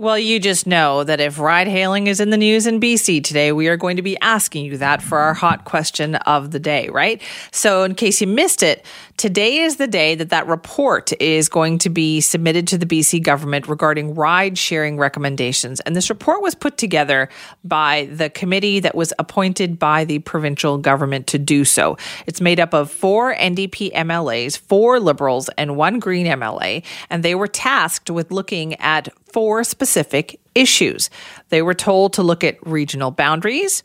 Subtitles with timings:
[0.00, 3.52] Well, you just know that if ride hailing is in the news in BC today,
[3.52, 6.88] we are going to be asking you that for our hot question of the day,
[6.88, 7.20] right?
[7.50, 8.86] So, in case you missed it,
[9.18, 13.22] today is the day that that report is going to be submitted to the BC
[13.22, 15.80] government regarding ride sharing recommendations.
[15.80, 17.28] And this report was put together
[17.62, 21.98] by the committee that was appointed by the provincial government to do so.
[22.26, 27.34] It's made up of four NDP MLAs, four Liberals, and one Green MLA, and they
[27.34, 31.10] were tasked with looking at four specific issues.
[31.48, 33.82] They were told to look at regional boundaries.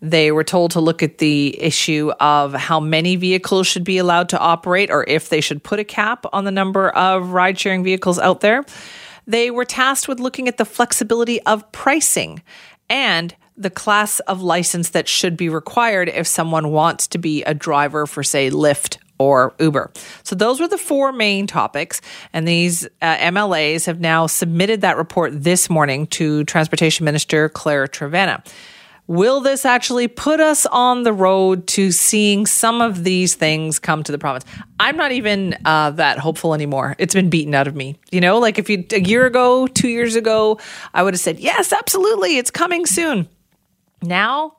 [0.00, 4.28] They were told to look at the issue of how many vehicles should be allowed
[4.30, 7.84] to operate or if they should put a cap on the number of ride sharing
[7.84, 8.64] vehicles out there.
[9.26, 12.42] They were tasked with looking at the flexibility of pricing
[12.88, 17.54] and the class of license that should be required if someone wants to be a
[17.54, 19.90] driver for, say, Lyft or Uber.
[20.22, 22.00] So those were the four main topics.
[22.32, 27.86] And these uh, MLAs have now submitted that report this morning to Transportation Minister Claire
[27.86, 28.44] Trevena.
[29.08, 34.02] Will this actually put us on the road to seeing some of these things come
[34.02, 34.44] to the province?
[34.80, 36.96] I'm not even uh, that hopeful anymore.
[36.98, 38.00] It's been beaten out of me.
[38.10, 40.58] You know, like if you a year ago, two years ago,
[40.92, 43.28] I would have said, yes, absolutely, it's coming soon.
[44.02, 44.55] Now,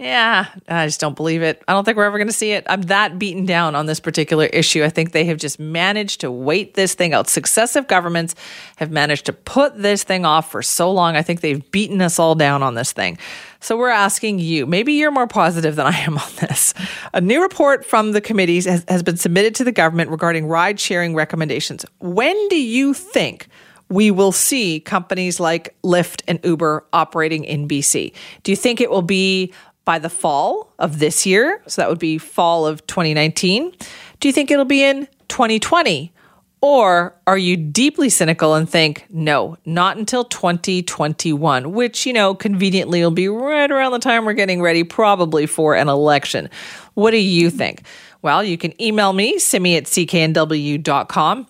[0.00, 1.62] yeah, I just don't believe it.
[1.68, 2.64] I don't think we're ever going to see it.
[2.66, 4.82] I'm that beaten down on this particular issue.
[4.82, 7.28] I think they have just managed to wait this thing out.
[7.28, 8.34] Successive governments
[8.76, 11.16] have managed to put this thing off for so long.
[11.16, 13.18] I think they've beaten us all down on this thing.
[13.60, 16.72] So we're asking you, maybe you're more positive than I am on this.
[17.12, 20.80] A new report from the committees has, has been submitted to the government regarding ride
[20.80, 21.84] sharing recommendations.
[21.98, 23.48] When do you think?
[23.90, 28.14] we will see companies like Lyft and Uber operating in BC.
[28.44, 29.52] Do you think it will be
[29.84, 31.62] by the fall of this year.
[31.66, 33.72] So that would be fall of 2019.
[34.20, 36.12] Do you think it'll be in 2020?
[36.62, 43.00] Or are you deeply cynical and think, no, not until 2021, which, you know, conveniently
[43.00, 46.50] will be right around the time we're getting ready, probably for an election?
[46.94, 47.82] What do you think?
[48.20, 51.46] Well, you can email me, simi at cknw.com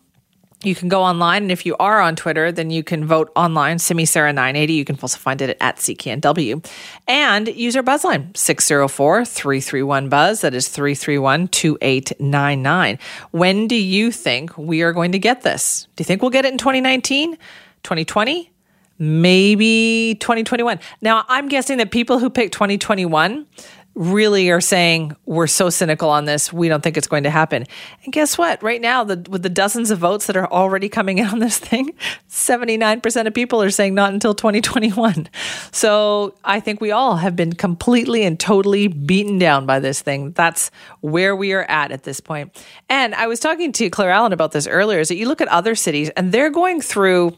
[0.63, 3.79] you can go online, and if you are on Twitter, then you can vote online,
[3.79, 4.73] Simi Sara 980.
[4.75, 6.65] You can also find it at CKNW.
[7.09, 10.43] And use our buzzline, 604 331 Buzz.
[10.43, 12.99] That is 331 2899.
[13.31, 15.89] When do you think we are going to get this?
[15.97, 17.37] Do you think we'll get it in 2019,
[17.83, 18.51] 2020?
[18.99, 20.79] Maybe 2021.
[21.01, 23.47] Now, I'm guessing that people who pick 2021
[23.95, 26.53] really are saying we're so cynical on this.
[26.53, 27.67] We don't think it's going to happen.
[28.05, 28.63] And guess what?
[28.63, 31.59] Right now the, with the dozens of votes that are already coming in on this
[31.59, 31.91] thing
[32.29, 35.29] 79% of people are saying not until 2021
[35.73, 40.33] so i think we all have been completely and totally beaten down by this thing.
[40.33, 42.65] That's where we are at at this point.
[42.89, 45.49] And i was talking to claire allen about this earlier is that you look at
[45.49, 47.37] other cities and they're going through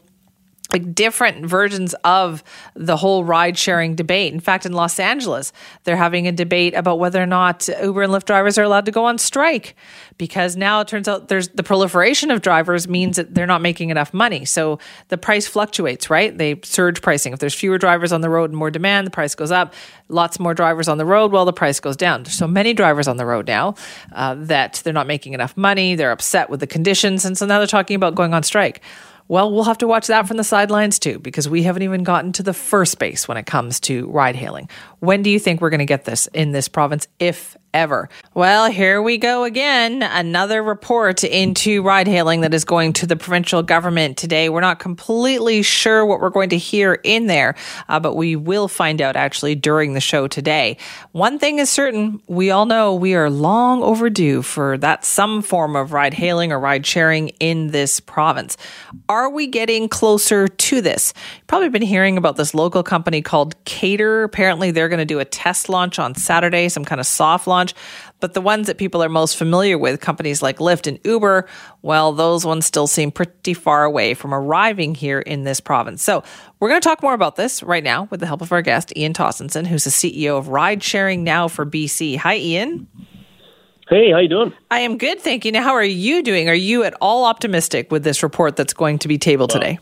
[0.73, 4.33] like different versions of the whole ride sharing debate.
[4.33, 5.53] In fact, in Los Angeles,
[5.83, 8.91] they're having a debate about whether or not Uber and Lyft drivers are allowed to
[8.91, 9.75] go on strike
[10.17, 13.89] because now it turns out there's the proliferation of drivers means that they're not making
[13.89, 14.45] enough money.
[14.45, 14.79] So
[15.09, 16.35] the price fluctuates, right?
[16.35, 17.33] They surge pricing.
[17.33, 19.73] If there's fewer drivers on the road and more demand, the price goes up.
[20.09, 22.23] Lots more drivers on the road, well, the price goes down.
[22.23, 23.75] There's so many drivers on the road now
[24.11, 25.95] uh, that they're not making enough money.
[25.95, 27.25] They're upset with the conditions.
[27.25, 28.81] And so now they're talking about going on strike.
[29.27, 32.33] Well, we'll have to watch that from the sidelines too, because we haven't even gotten
[32.33, 34.69] to the first base when it comes to ride hailing.
[34.99, 38.09] When do you think we're going to get this in this province, if ever.
[38.33, 40.03] Well, here we go again.
[40.03, 44.49] Another report into ride hailing that is going to the provincial government today.
[44.49, 47.55] We're not completely sure what we're going to hear in there,
[47.89, 50.77] uh, but we will find out actually during the show today.
[51.11, 55.75] One thing is certain we all know we are long overdue for that some form
[55.75, 58.57] of ride hailing or ride sharing in this province.
[59.09, 61.13] Are we getting closer to this?
[61.37, 64.23] You've probably been hearing about this local company called Kater.
[64.23, 67.62] Apparently, they're going to do a test launch on Saturday, some kind of soft launch
[67.63, 67.73] launch.
[68.19, 71.47] But the ones that people are most familiar with, companies like Lyft and Uber,
[71.81, 76.03] well, those ones still seem pretty far away from arriving here in this province.
[76.03, 76.23] So
[76.59, 78.95] we're going to talk more about this right now with the help of our guest,
[78.95, 82.17] Ian Tostenson, who's the CEO of Ride Sharing Now for BC.
[82.17, 82.87] Hi, Ian.
[83.89, 84.53] Hey, how you doing?
[84.71, 85.51] I am good, thank you.
[85.51, 86.47] Now, how are you doing?
[86.47, 89.79] Are you at all optimistic with this report that's going to be tabled well, today?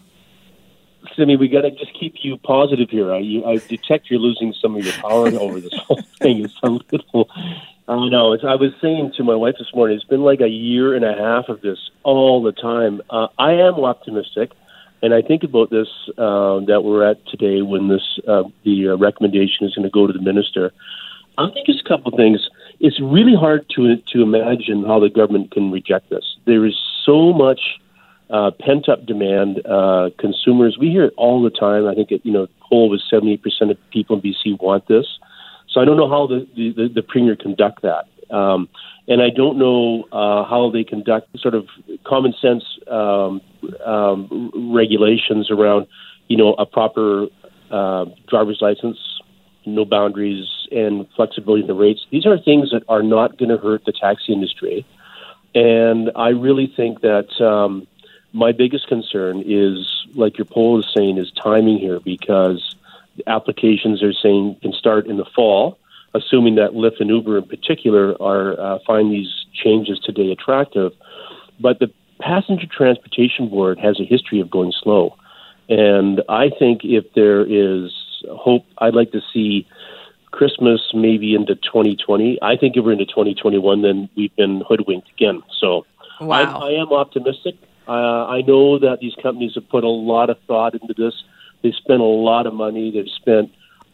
[1.16, 3.12] Simi, we got to just keep you positive here.
[3.12, 6.46] I, you, I detect you're losing some of your power over this whole thing.
[6.46, 7.30] It's a little.
[7.88, 8.34] I know.
[8.34, 9.98] It's, I was saying to my wife this morning.
[9.98, 13.02] It's been like a year and a half of this all the time.
[13.10, 14.52] Uh, I am optimistic.
[15.04, 15.88] And I think about this
[16.18, 20.06] uh, that we're at today when this uh, the uh, recommendation is going to go
[20.06, 20.72] to the minister.
[21.38, 22.48] I think it's a couple of things.
[22.80, 26.38] It's really hard to to imagine how the government can reject this.
[26.46, 27.62] There is so much
[28.32, 29.66] uh, pent up demand.
[29.66, 31.88] Uh, consumers, we hear it all the time.
[31.88, 35.06] I think it, you know, poll was seventy percent of people in BC want this.
[35.70, 38.06] So I don't know how the the, the, premier conduct that.
[38.34, 38.70] Um,
[39.08, 41.68] and I don't know uh, how they conduct sort of
[42.06, 43.42] common sense um,
[43.86, 45.88] um, regulations around,
[46.28, 47.28] you know, a proper
[47.72, 48.98] uh, driver's license,
[49.66, 52.02] no boundaries, and flexibility in the rates.
[52.12, 54.86] These are things that are not going to hurt the taxi industry,
[55.54, 57.88] and I really think that um,
[58.34, 62.76] my biggest concern is, like your poll is saying, is timing here because
[63.28, 65.78] applications are saying can start in the fall
[66.14, 70.94] assuming that Lyft and Uber in particular are uh, find these changes today attractive.
[71.60, 75.16] But the Passenger Transportation Board has a history of going slow,
[75.70, 77.92] and I think if there is
[78.30, 79.68] hope, I'd like to see
[80.32, 82.40] Christmas maybe into 2020.
[82.42, 85.42] I think if we're into 2021, then we've been hoodwinked again.
[85.60, 85.86] So
[86.20, 86.60] wow.
[86.60, 87.56] I, I am optimistic.
[87.88, 91.14] Uh, I know that these companies have put a lot of thought into this.
[91.62, 92.92] They've spent a lot of money.
[92.92, 93.52] They've spent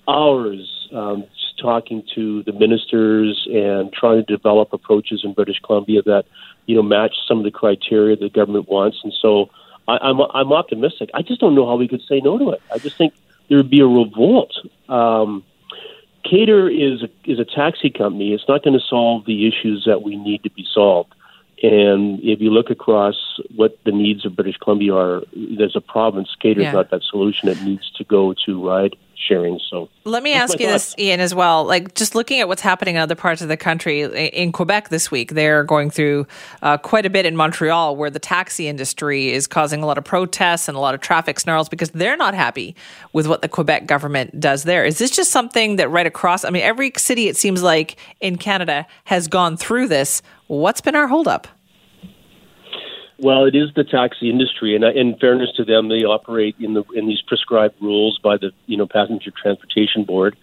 [0.08, 1.26] hours um,
[1.62, 6.26] talking to the ministers and trying to develop approaches in British Columbia that
[6.66, 8.98] you know match some of the criteria the government wants.
[9.04, 9.50] And so
[9.88, 11.10] I, I'm I'm optimistic.
[11.14, 12.62] I just don't know how we could say no to it.
[12.74, 13.14] I just think
[13.50, 14.54] there would be a revolt.
[14.90, 15.44] Um,
[16.24, 18.34] Kater is a, is a taxi company.
[18.34, 21.14] It's not going to solve the issues that we need to be solved.
[21.64, 23.16] And if you look across
[23.56, 26.30] what the needs of British Columbia are, there's a province.
[26.40, 26.72] Kater's yeah.
[26.72, 27.50] not that solution.
[27.50, 29.60] It needs to go to ride sharing.
[29.70, 30.94] So let me ask you thoughts.
[30.94, 31.66] this, Ian, as well.
[31.66, 35.10] Like just looking at what's happening in other parts of the country, in Quebec this
[35.10, 36.28] week, they're going through
[36.62, 40.04] uh, quite a bit in Montreal, where the taxi industry is causing a lot of
[40.04, 42.76] protests and a lot of traffic snarls because they're not happy
[43.14, 44.86] with what the Quebec government does there.
[44.86, 46.46] Is this just something that right across?
[46.46, 50.22] I mean, every city it seems like in Canada has gone through this.
[50.48, 51.48] What's been our holdup?
[53.20, 56.84] Well, it is the taxi industry, and in fairness to them, they operate in the
[56.94, 60.38] in these prescribed rules by the you know Passenger Transportation Board,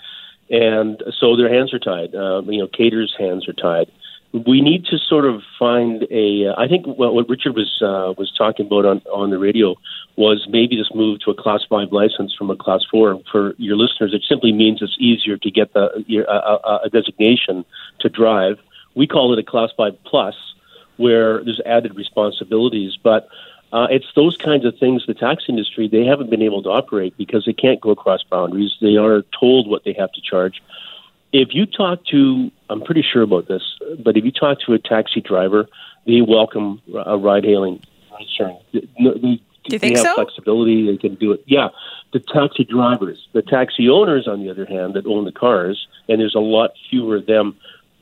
[0.50, 2.14] and so their hands are tied.
[2.14, 3.92] Uh, you know, Kater's hands are tied.
[4.32, 6.48] We need to sort of find a.
[6.48, 9.76] Uh, I think well, what Richard was uh, was talking about on on the radio
[10.16, 13.20] was maybe this move to a Class Five license from a Class Four.
[13.30, 15.86] For your listeners, it simply means it's easier to get the
[16.82, 17.64] a designation
[18.00, 18.58] to drive.
[18.94, 20.34] We call it a Class Five Plus
[20.96, 22.96] where there's added responsibilities.
[23.02, 23.28] But
[23.72, 27.16] uh, it's those kinds of things the tax industry they haven't been able to operate
[27.16, 28.72] because they can't go across boundaries.
[28.80, 30.62] They are told what they have to charge.
[31.32, 33.62] If you talk to, I'm pretty sure about this,
[33.98, 35.66] but if you talk to a taxi driver,
[36.06, 37.82] they welcome a ride-hailing.
[38.36, 38.56] Sure.
[38.72, 38.80] Do
[39.72, 40.14] you think they have so?
[40.14, 40.86] flexibility.
[40.86, 41.42] They can do it.
[41.46, 41.70] Yeah,
[42.12, 46.20] the taxi drivers, the taxi owners, on the other hand, that own the cars, and
[46.20, 47.56] there's a lot fewer of them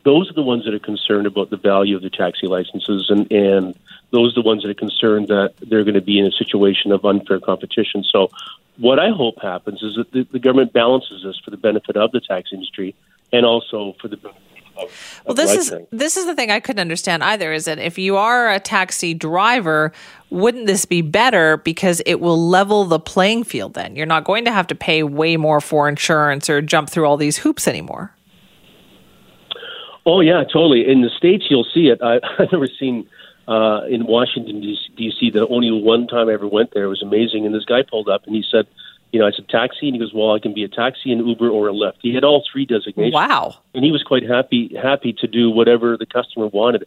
[0.05, 3.31] those are the ones that are concerned about the value of the taxi licenses, and,
[3.31, 3.75] and
[4.11, 6.93] those are the ones that are concerned that they're going to be in a situation
[6.93, 8.05] of unfair competition.
[8.05, 8.31] So,
[8.79, 12.11] what I hope happens is that the, the government balances this for the benefit of
[12.13, 12.95] the taxi industry
[13.33, 14.43] and also for the benefit
[14.77, 17.53] of, well, this is this is the thing I couldn't understand either.
[17.53, 19.93] Is that if you are a taxi driver,
[20.31, 23.75] wouldn't this be better because it will level the playing field?
[23.75, 27.07] Then you're not going to have to pay way more for insurance or jump through
[27.07, 28.15] all these hoops anymore.
[30.05, 30.89] Oh yeah, totally.
[30.89, 32.01] In the states, you'll see it.
[32.03, 33.09] I, I've never seen
[33.49, 35.31] uh, in Washington D.C.
[35.31, 37.47] The only one time I ever went there it was amazing.
[37.47, 38.67] And this guy pulled up and he said,
[39.13, 41.27] "You know, I said taxi," and he goes, "Well, I can be a taxi, an
[41.27, 43.15] Uber, or a Lyft." He had all three designations.
[43.15, 43.55] Wow!
[43.75, 46.87] And he was quite happy happy to do whatever the customer wanted.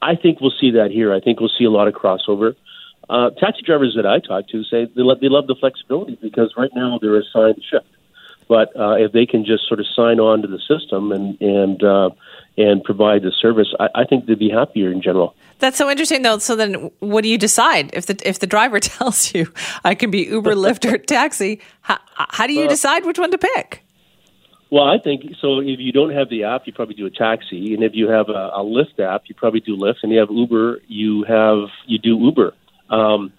[0.00, 1.12] I think we'll see that here.
[1.12, 2.56] I think we'll see a lot of crossover.
[3.08, 6.54] Uh, taxi drivers that I talk to say they love, they love the flexibility because
[6.56, 7.86] right now they're assigned shift.
[8.48, 11.82] But uh, if they can just sort of sign on to the system and and
[11.82, 12.10] uh,
[12.56, 15.34] and provide the service, I, I think they'd be happier in general.
[15.58, 16.38] That's so interesting, though.
[16.38, 19.52] So then, what do you decide if the if the driver tells you
[19.84, 21.60] I can be Uber, Lyft, or taxi?
[21.82, 23.84] How, how do you decide which one to pick?
[24.70, 25.60] Well, I think so.
[25.60, 28.30] If you don't have the app, you probably do a taxi, and if you have
[28.30, 31.98] a, a Lyft app, you probably do Lyft, and you have Uber, you have you
[31.98, 32.54] do Uber.
[32.88, 33.34] Um,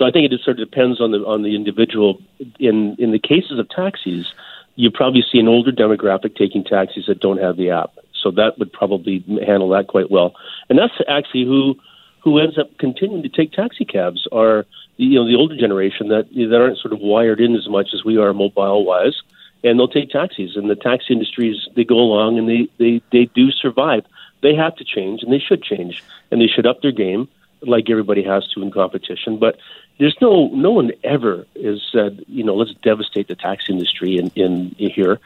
[0.00, 2.22] so I think it just sort of depends on the on the individual.
[2.58, 4.32] In in the cases of taxis,
[4.74, 7.92] you probably see an older demographic taking taxis that don't have the app.
[8.22, 10.34] So that would probably handle that quite well.
[10.70, 11.74] And that's actually who
[12.20, 14.64] who ends up continuing to take taxi cabs are
[14.96, 18.02] you know the older generation that that aren't sort of wired in as much as
[18.02, 19.20] we are mobile wise,
[19.62, 20.56] and they'll take taxis.
[20.56, 24.06] And the taxi industries they go along and they they they do survive.
[24.40, 27.28] They have to change and they should change and they should up their game
[27.62, 29.38] like everybody has to in competition.
[29.38, 29.58] But
[29.98, 34.30] there's no no one ever has said, you know, let's devastate the taxi industry in
[34.34, 35.18] in, in here.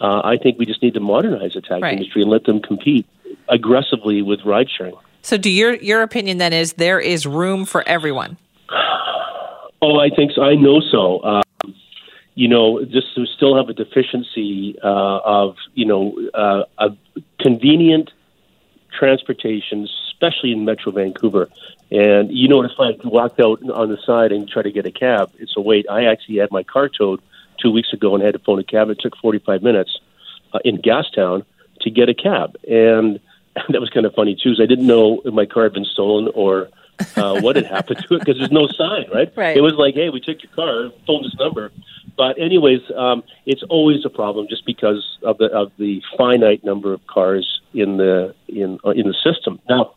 [0.00, 1.92] Uh, I think we just need to modernize the taxi Right.
[1.92, 3.06] industry and let them compete
[3.48, 4.94] aggressively with ride sharing.
[5.22, 8.36] So, do your your opinion then is there is room for everyone?
[9.84, 10.42] Oh, I think so.
[10.42, 11.20] I know so.
[11.24, 11.74] Um,
[12.36, 16.90] you know, just to still have a deficiency uh, of you know uh, a
[17.40, 18.12] convenient
[18.96, 19.88] transportation,
[20.22, 21.48] especially in Metro Vancouver.
[21.90, 24.70] And you know what it's like to walk out on the side and try to
[24.70, 25.32] get a cab.
[25.38, 25.86] It's a wait.
[25.90, 27.20] I actually had my car towed
[27.60, 28.88] two weeks ago and had to phone a cab.
[28.88, 30.00] It took 45 minutes
[30.52, 31.44] uh, in Gastown
[31.82, 33.20] to get a cab, and
[33.68, 34.54] that was kind of funny too.
[34.60, 36.68] I didn't know if my car had been stolen or
[37.16, 39.32] uh, what had happened to it because there's no sign, right?
[39.42, 39.56] Right.
[39.56, 41.72] It was like, hey, we took your car, phone this number.
[42.16, 46.92] But anyways, um, it's always a problem just because of the of the finite number
[46.92, 49.58] of cars in the in uh, in the system.
[49.68, 49.94] Now,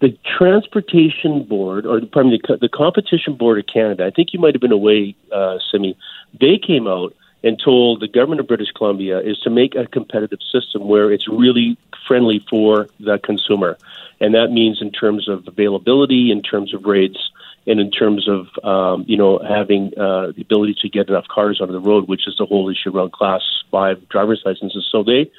[0.00, 4.38] the Transportation Board, or pardon me, the, the Competition Board of Canada, I think you
[4.38, 5.96] might have been away, uh, Simi,
[6.38, 10.40] they came out and told the government of British Columbia is to make a competitive
[10.52, 11.76] system where it's really
[12.06, 13.78] friendly for the consumer.
[14.20, 17.30] And that means in terms of availability, in terms of rates,
[17.66, 21.60] and in terms of, um, you know, having uh, the ability to get enough cars
[21.60, 24.88] onto the road, which is the whole issue around Class 5 driver's licenses.
[24.90, 25.30] So they,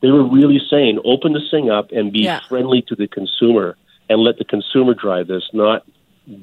[0.00, 2.40] they were really saying open this thing up and be Yeah.
[2.48, 3.76] friendly to the consumer
[4.08, 5.84] and let the consumer drive this, not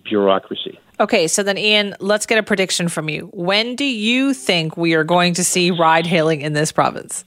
[0.04, 0.80] bureaucracy.
[1.00, 3.30] Okay, so then Ian, let's get a prediction from you.
[3.34, 7.26] When do you think we are going to see ride hailing in this province?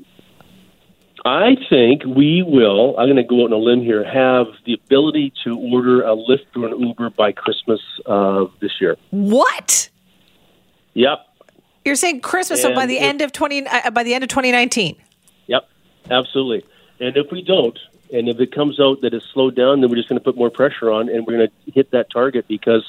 [1.25, 4.75] I think we will, I'm going to go out on a limb here, have the
[4.75, 8.97] ability to order a Lyft or an Uber by Christmas uh, this year.
[9.11, 9.90] What?
[10.95, 11.26] Yep.
[11.85, 14.97] You're saying Christmas so by the end of 20 uh, by the end of 2019.
[15.49, 15.69] Yep,
[16.11, 16.69] absolutely.
[17.00, 17.78] And if we don't,
[18.12, 20.36] and if it comes out that it's slowed down, then we're just going to put
[20.36, 22.84] more pressure on, and we're going to hit that target because,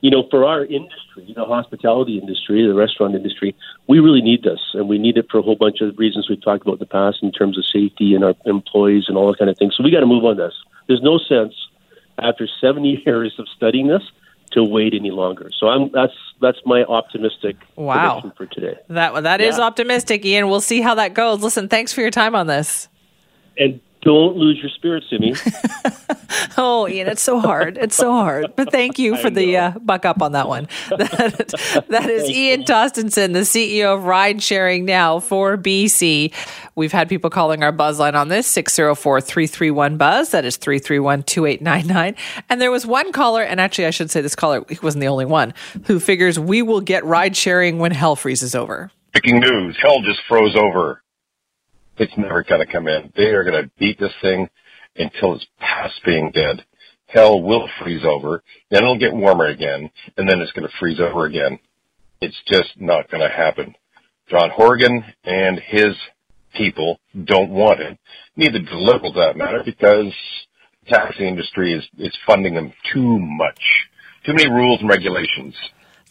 [0.00, 3.54] you know, for our industry, the hospitality industry, the restaurant industry,
[3.88, 6.42] we really need this, and we need it for a whole bunch of reasons we've
[6.42, 9.38] talked about in the past in terms of safety and our employees and all that
[9.38, 9.70] kind of thing.
[9.76, 10.54] So we got to move on this.
[10.88, 11.54] There's no sense
[12.18, 14.02] after 70 years of studying this
[14.52, 15.50] to wait any longer.
[15.58, 18.32] So I'm that's that's my optimistic Wow.
[18.36, 18.74] for today.
[18.88, 19.64] That that is Yeah.
[19.64, 20.48] optimistic, Ian.
[20.50, 21.42] We'll see how that goes.
[21.42, 22.88] Listen, thanks for your time on this.
[23.58, 25.34] And don't lose your spirit, Simi.
[26.56, 27.78] Oh, Ian, it's so hard.
[27.78, 28.54] It's so hard.
[28.56, 30.68] But thank you for the uh, buck up on that one.
[30.90, 36.32] That, that is Ian Tostenson, the CEO of Ride Sharing Now for BC.
[36.74, 40.30] We've had people calling our buzz line on this 604 331 Buzz.
[40.30, 42.16] That is 331 2899.
[42.48, 45.08] And there was one caller, and actually, I should say this caller, he wasn't the
[45.08, 45.54] only one,
[45.86, 48.90] who figures we will get ride sharing when hell freezes over.
[49.12, 49.76] Breaking news.
[49.80, 51.01] Hell just froze over.
[51.98, 53.12] It's never going to come in.
[53.16, 54.48] They are going to beat this thing
[54.96, 56.64] until it's past being dead.
[57.06, 58.42] Hell will freeze over.
[58.70, 59.90] Then it'll get warmer again.
[60.16, 61.58] And then it's going to freeze over again.
[62.20, 63.74] It's just not going to happen.
[64.28, 65.94] John Horgan and his
[66.54, 67.98] people don't want it.
[68.36, 70.12] Neither do liberals, that matter, because
[70.84, 73.60] the taxi industry is, is funding them too much.
[74.24, 75.54] Too many rules and regulations.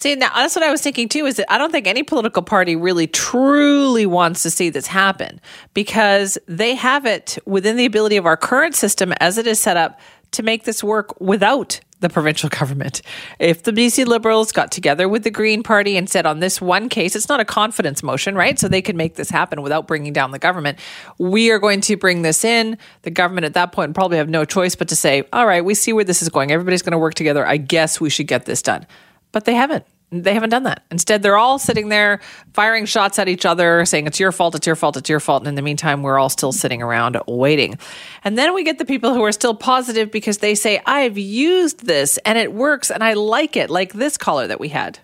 [0.01, 1.27] See, now that's what I was thinking too.
[1.27, 5.39] Is that I don't think any political party really truly wants to see this happen
[5.75, 9.77] because they have it within the ability of our current system as it is set
[9.77, 9.99] up
[10.31, 13.03] to make this work without the provincial government.
[13.37, 16.89] If the BC Liberals got together with the Green Party and said on this one
[16.89, 18.57] case, it's not a confidence motion, right?
[18.57, 20.79] So they could make this happen without bringing down the government.
[21.19, 22.79] We are going to bring this in.
[23.03, 25.75] The government at that point probably have no choice but to say, all right, we
[25.75, 26.51] see where this is going.
[26.51, 27.45] Everybody's going to work together.
[27.45, 28.87] I guess we should get this done
[29.31, 29.85] but they haven't.
[30.13, 30.83] They haven't done that.
[30.91, 32.19] Instead, they're all sitting there
[32.53, 35.43] firing shots at each other, saying, It's your fault, it's your fault, it's your fault.
[35.43, 37.79] And in the meantime, we're all still sitting around waiting.
[38.25, 41.85] And then we get the people who are still positive because they say, I've used
[41.85, 44.99] this and it works and I like it, like this caller that we had.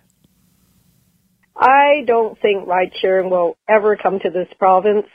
[1.55, 5.07] I don't think ride sharing will ever come to this province,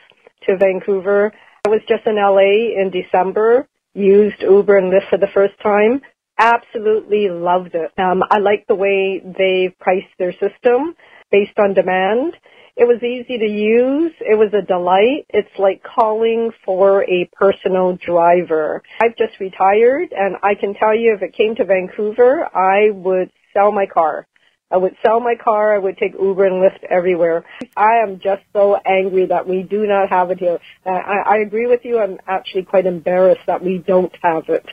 [0.47, 1.33] to Vancouver.
[1.64, 6.00] I was just in LA in December, used Uber and Lyft for the first time.
[6.39, 7.93] Absolutely loved it.
[7.99, 10.95] Um, I like the way they priced their system
[11.31, 12.35] based on demand.
[12.75, 14.12] It was easy to use.
[14.21, 15.27] It was a delight.
[15.29, 18.83] It's like calling for a personal driver.
[19.01, 23.31] I've just retired and I can tell you if it came to Vancouver, I would
[23.53, 24.27] sell my car.
[24.71, 25.75] I would sell my car.
[25.75, 27.45] I would take Uber and Lyft everywhere.
[27.77, 30.59] I am just so angry that we do not have it here.
[30.87, 31.99] I, I agree with you.
[31.99, 34.65] I'm actually quite embarrassed that we don't have it.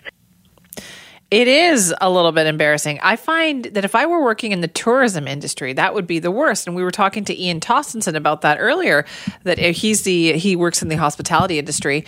[1.31, 3.00] It is a little bit embarrassing.
[3.03, 6.31] I find that if I were working in the tourism industry, that would be the
[6.31, 6.65] worst.
[6.65, 9.05] And we were talking to Ian Tostenson about that earlier.
[9.43, 12.05] That he's the he works in the hospitality industry,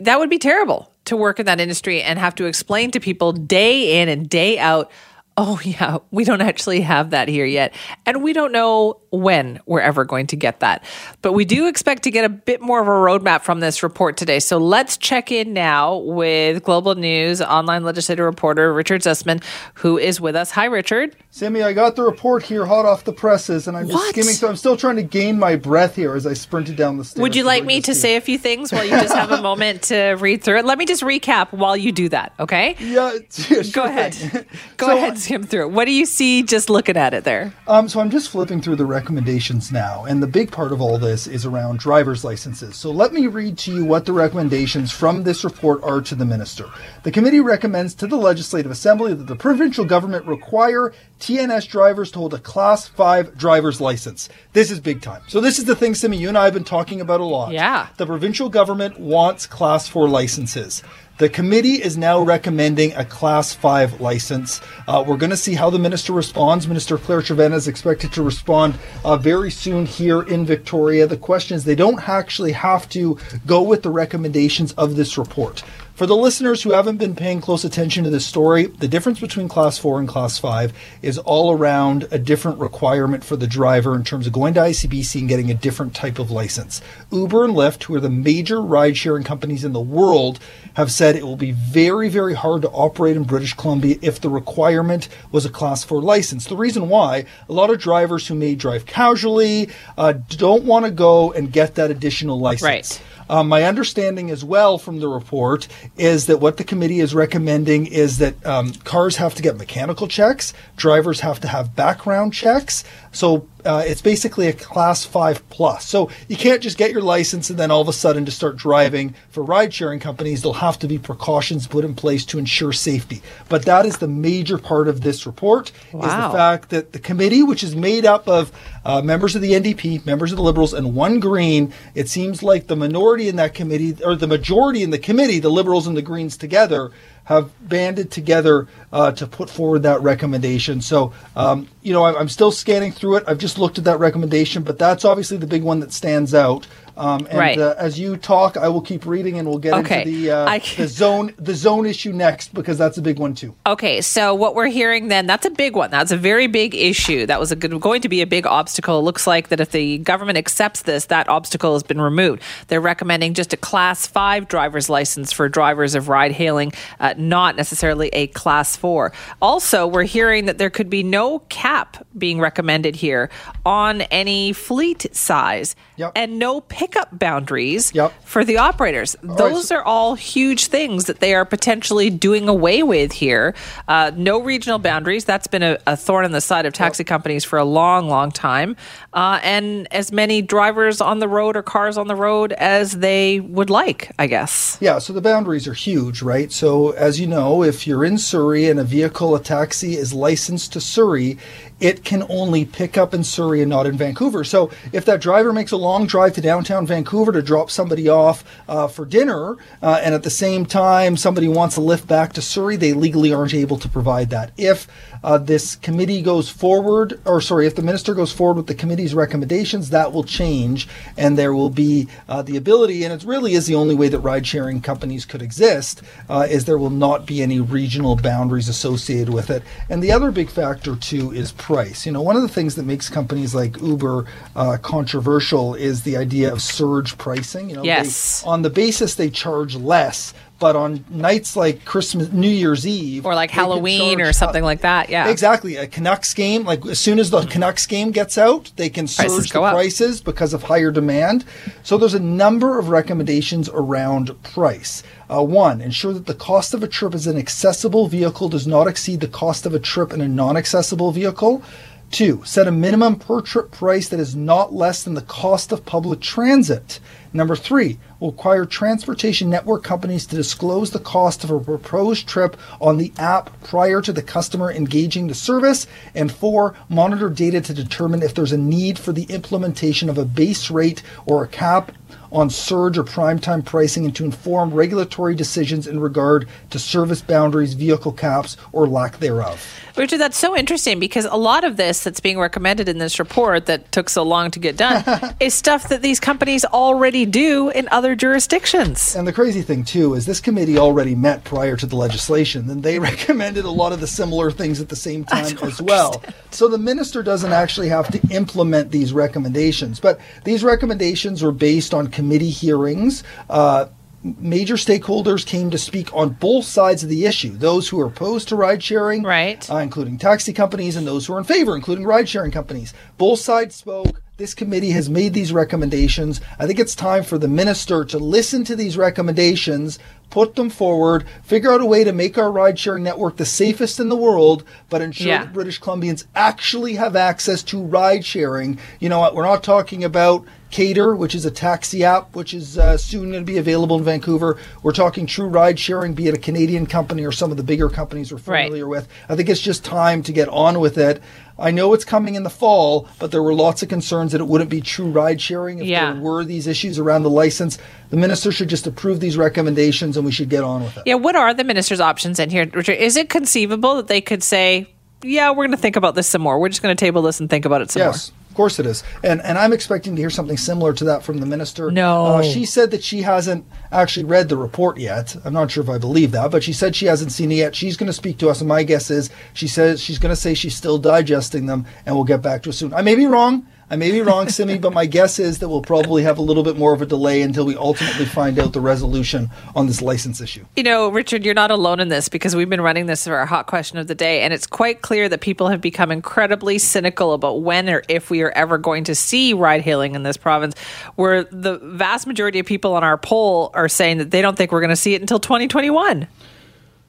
[0.00, 3.32] that would be terrible to work in that industry and have to explain to people
[3.32, 4.90] day in and day out
[5.36, 7.74] oh, yeah, we don't actually have that here yet.
[8.04, 10.82] And we don't know when we're ever going to get that.
[11.20, 14.16] But we do expect to get a bit more of a roadmap from this report
[14.16, 14.40] today.
[14.40, 19.42] So let's check in now with Global News online legislative reporter Richard Zussman,
[19.74, 20.50] who is with us.
[20.52, 21.14] Hi, Richard.
[21.30, 24.08] Sammy, I got the report here hot off the presses, and I'm just What?
[24.10, 24.48] skimming through.
[24.48, 27.20] I'm still trying to gain my breath here as I sprinted down the stairs.
[27.22, 27.94] Would you like me to you.
[27.94, 30.64] say a few things while you just have a moment to read through it?
[30.64, 32.76] Let me just recap while you do that, okay?
[32.80, 33.12] Yeah,
[33.50, 34.14] yeah, Go ahead.
[34.14, 34.44] thing.
[34.78, 35.66] Go So, ahead, skim through.
[35.66, 35.70] it.
[35.72, 37.52] What do you see just looking at it there?
[37.66, 40.96] Um, so I'm just flipping through the recommendations now, and the big part of all
[40.96, 42.76] this is around driver's licenses.
[42.76, 46.24] So let me read to you what the recommendations from this report are to the
[46.24, 46.66] minister.
[47.02, 52.20] The committee recommends to the Legislative Assembly that the provincial government require TNC drivers to
[52.20, 54.28] hold a Class 5 driver's license.
[54.52, 55.22] This is big time.
[55.26, 57.50] So this is the thing, Simi, you and I have been talking about a lot.
[57.50, 57.88] Yeah.
[57.96, 60.84] The provincial government wants Class 4 licenses.
[61.22, 64.60] The committee is now recommending a Class 5 license.
[64.88, 66.66] Uh, we're going to see how the minister responds.
[66.66, 71.06] Minister Claire Trevena is expected to respond uh, very soon here in Victoria.
[71.06, 75.62] The question is they don't actually have to go with the recommendations of this report.
[75.94, 79.46] For the listeners who haven't been paying close attention to this story, the difference between
[79.46, 80.72] Class 4 and Class 5
[81.02, 85.20] is all around a different requirement for the driver in terms of going to ICBC
[85.20, 86.80] and getting a different type of license.
[87.10, 90.40] Uber and Lyft, who are the major ride sharing companies in the world,
[90.74, 94.30] have said it will be very, very hard to operate in British Columbia if the
[94.30, 96.46] requirement was a Class 4 license.
[96.46, 99.68] The reason why, a lot of drivers who may drive casually
[99.98, 102.62] uh, don't want to go and get that additional license.
[102.62, 103.02] Right.
[103.28, 107.86] Um, my understanding as well from the report is that what the committee is recommending
[107.86, 112.84] is that um, cars have to get mechanical checks, drivers have to have background checks.
[113.12, 115.86] So uh, it's basically a class five plus.
[115.88, 118.56] So you can't just get your license and then all of a sudden to start
[118.56, 120.42] driving for ride sharing companies.
[120.42, 123.22] There'll have to be precautions put in place to ensure safety.
[123.48, 127.42] But that is the major part of this report is the fact that the committee,
[127.42, 128.52] which is made up of
[128.84, 132.66] uh, members of the NDP, members of the Liberals, and one Green, it seems like
[132.66, 136.02] the minority in that committee, or the majority in the committee, the Liberals and the
[136.02, 136.90] Greens together,
[137.24, 140.80] have banded together uh, to put forward that recommendation.
[140.80, 143.24] So, um, you know, I'm, I'm still scanning through it.
[143.26, 146.66] I've just looked at that recommendation, but that's obviously the big one that stands out.
[147.02, 147.58] Um, and Right.
[147.58, 150.02] uh, as you talk, I will keep reading, and we'll get Okay.
[150.02, 153.54] into the uh, the zone the zone issue next because that's a big one too.
[153.66, 155.90] Okay, so what we're hearing then, that's a big one.
[155.90, 157.26] That's a very big issue.
[157.26, 159.00] That was a good, going to be a big obstacle.
[159.00, 162.40] It looks like that if the government accepts this, that obstacle has been removed.
[162.68, 167.56] They're recommending just a class five driver's license for drivers of ride hailing, uh, not
[167.56, 169.12] necessarily a class four.
[169.40, 173.28] Also, we're hearing that there could be no cap being recommended here
[173.66, 176.12] on any fleet size Yep.
[176.14, 176.60] and no
[176.92, 178.12] pickup boundaries Yep.
[178.24, 179.16] for the operators.
[179.22, 183.54] Those are all huge things that they are potentially doing away with here.
[183.88, 185.24] Uh, no regional boundaries.
[185.24, 188.30] That's been a, a thorn in the side of taxi companies for a long, long
[188.30, 188.76] time.
[189.12, 193.40] Uh, and as many drivers on the road or cars on the road as they
[193.40, 194.76] would like, I guess.
[194.80, 196.52] Yeah, so the boundaries are huge, right?
[196.52, 200.72] So, as you know, if you're in Surrey and a vehicle, a taxi, is licensed
[200.74, 201.38] to Surrey,
[201.82, 204.44] it can only pick up in Surrey and not in Vancouver.
[204.44, 208.44] So, if that driver makes a long drive to downtown Vancouver to drop somebody off
[208.68, 212.42] uh, for dinner, uh, and at the same time somebody wants a lift back to
[212.42, 214.52] Surrey, they legally aren't able to provide that.
[214.56, 214.86] If
[215.24, 219.14] uh, this committee goes forward, or sorry, if the minister goes forward with the committee's
[219.14, 223.66] recommendations, that will change, and there will be uh, the ability, and it really is
[223.66, 227.42] the only way that ride sharing companies could exist, uh, is there will not be
[227.42, 229.64] any regional boundaries associated with it.
[229.88, 232.06] And the other big factor, too, is price.
[232.06, 236.16] You know, one of the things that makes companies like Uber uh, controversial is the
[236.16, 237.68] idea of surge pricing.
[237.70, 238.42] You know, they- Yes.
[238.46, 240.34] on the basis they charge less.
[240.58, 245.10] But on nights like Christmas, New Year's Eve, Or like Halloween or something like that.
[245.10, 245.28] Yeah.
[245.28, 245.74] Exactly.
[245.74, 249.36] A Canucks game, like as soon as the Canucks game gets out, they can Prices
[249.46, 249.74] surge the up.
[249.74, 251.44] prices because of higher demand.
[251.82, 255.02] So there's a number of recommendations around price.
[255.32, 258.86] Uh, one, ensure that the cost of a trip as an accessible vehicle does not
[258.86, 261.62] exceed the cost of a trip in a non-accessible vehicle.
[262.10, 265.86] Two, set a minimum per trip price that is not less than the cost of
[265.86, 267.00] public transit.
[267.32, 272.98] Number three, require transportation network companies to disclose the cost of a proposed trip on
[272.98, 275.86] the app prior to the customer engaging the service.
[276.14, 280.26] And four, monitor data to determine if there's a need for the implementation of a
[280.26, 281.92] base rate or a cap
[282.32, 287.20] on surge or prime time pricing and to inform regulatory decisions in regard to service
[287.20, 289.64] boundaries, vehicle caps, or lack thereof.
[289.96, 293.66] Richard, that's so interesting because a lot of this that's being recommended in this report
[293.66, 295.04] that took so long to get done
[295.40, 299.14] is stuff that these companies already do in other jurisdictions.
[299.14, 302.82] And the crazy thing, too, is this committee already met prior to the legislation, and
[302.82, 306.14] they recommended a lot of the similar things at the same time as well.
[306.14, 306.34] understand.
[306.50, 310.00] So the minister doesn't actually have to implement these recommendations.
[310.00, 313.24] But these recommendations were based on committee hearings.
[313.50, 313.86] Uh,
[314.22, 318.46] major stakeholders came to speak on both sides of the issue those who are opposed
[318.48, 319.68] to ride sharing, Right.
[319.68, 322.94] uh, including taxi companies, and those who are in favor, including ride sharing companies.
[323.18, 324.22] Both sides spoke.
[324.36, 326.40] This committee has made these recommendations.
[326.58, 329.98] I think it's time for the minister to listen to these recommendations,
[330.30, 333.98] put them forward, figure out a way to make our ride sharing network the safest
[334.00, 335.38] in the world, but ensure Yeah.
[335.44, 338.78] that British Columbians actually have access to ride sharing.
[339.00, 339.34] You know what?
[339.34, 343.44] We're not talking about Kater, which is a taxi app, which is uh, soon going
[343.46, 344.58] to be available in Vancouver.
[344.82, 347.88] We're talking true ride sharing, be it a Canadian company or some of the bigger
[347.88, 348.64] companies we're Right.
[348.64, 349.06] familiar with.
[349.28, 351.22] I think it's just time to get on with it.
[351.58, 354.48] I know it's coming in the fall, but there were lots of concerns that it
[354.48, 356.14] wouldn't be true ride sharing if Yeah.
[356.14, 357.76] there were these issues around the license.
[358.10, 361.02] The minister should just approve these recommendations and we should get on with it.
[361.06, 362.94] Yeah, what are the minister's options in here, Richard?
[362.96, 364.88] Is it conceivable that they could say,
[365.22, 366.58] yeah, we're going to think about this some more.
[366.58, 368.84] We're just going to table this and think about it some Yes, of course it
[368.84, 371.90] is, and and I'm expecting to hear something similar to that from the minister.
[371.90, 372.26] No.
[372.26, 375.34] uh, she said that she hasn't actually read the report yet.
[375.42, 377.74] I'm not sure if I believe that, but she said she hasn't seen it yet.
[377.74, 380.36] She's going to speak to us, and my guess is she says she's going to
[380.36, 382.92] say she's still digesting them, and we'll get back to us soon.
[382.92, 383.66] I may be wrong.
[383.90, 386.62] I may be wrong, Simi, but my guess is that we'll probably have a little
[386.62, 390.40] bit more of a delay until we ultimately find out the resolution on this license
[390.40, 390.64] issue.
[390.76, 393.44] You know, Richard, you're not alone in this because we've been running this for our
[393.44, 397.34] hot question of the day, and it's quite clear that people have become incredibly cynical
[397.34, 400.74] about when or if we are ever going to see ride hailing in this province,
[401.16, 404.72] where the vast majority of people on our poll are saying that they don't think
[404.72, 406.26] we're going to see it until 2021.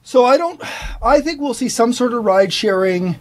[0.02, 0.60] So I don't.
[1.02, 3.16] I think we'll see some sort of ride sharing.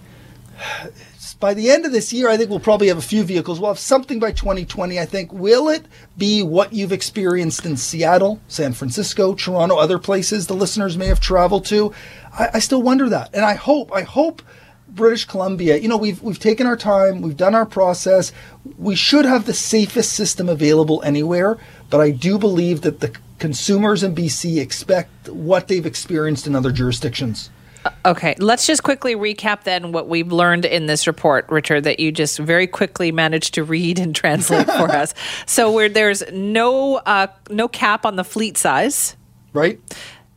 [1.44, 3.60] By the end of this year, I think we'll probably have a few vehicles.
[3.60, 4.98] We'll have something by 2020.
[4.98, 5.34] I think.
[5.34, 5.84] Will it
[6.18, 11.20] be what you've experienced in Seattle, San Francisco, Toronto, other places the listeners may have
[11.20, 11.94] traveled to?
[12.32, 13.92] I, I still wonder that, and I hope.
[13.92, 14.42] I hope.
[14.88, 18.32] British Columbia, you know, we've we've taken our time, we've done our process.
[18.78, 21.58] We should have the safest system available anywhere,
[21.90, 26.72] but I do believe that the consumers in BC expect what they've experienced in other
[26.72, 27.50] jurisdictions.
[28.06, 32.12] Okay, let's just quickly recap then what we've learned in this report, Richard, that you
[32.12, 35.14] just very quickly managed to read and translate for us.
[35.46, 39.16] So where there's no uh, no cap on the fleet size,
[39.54, 39.80] Right?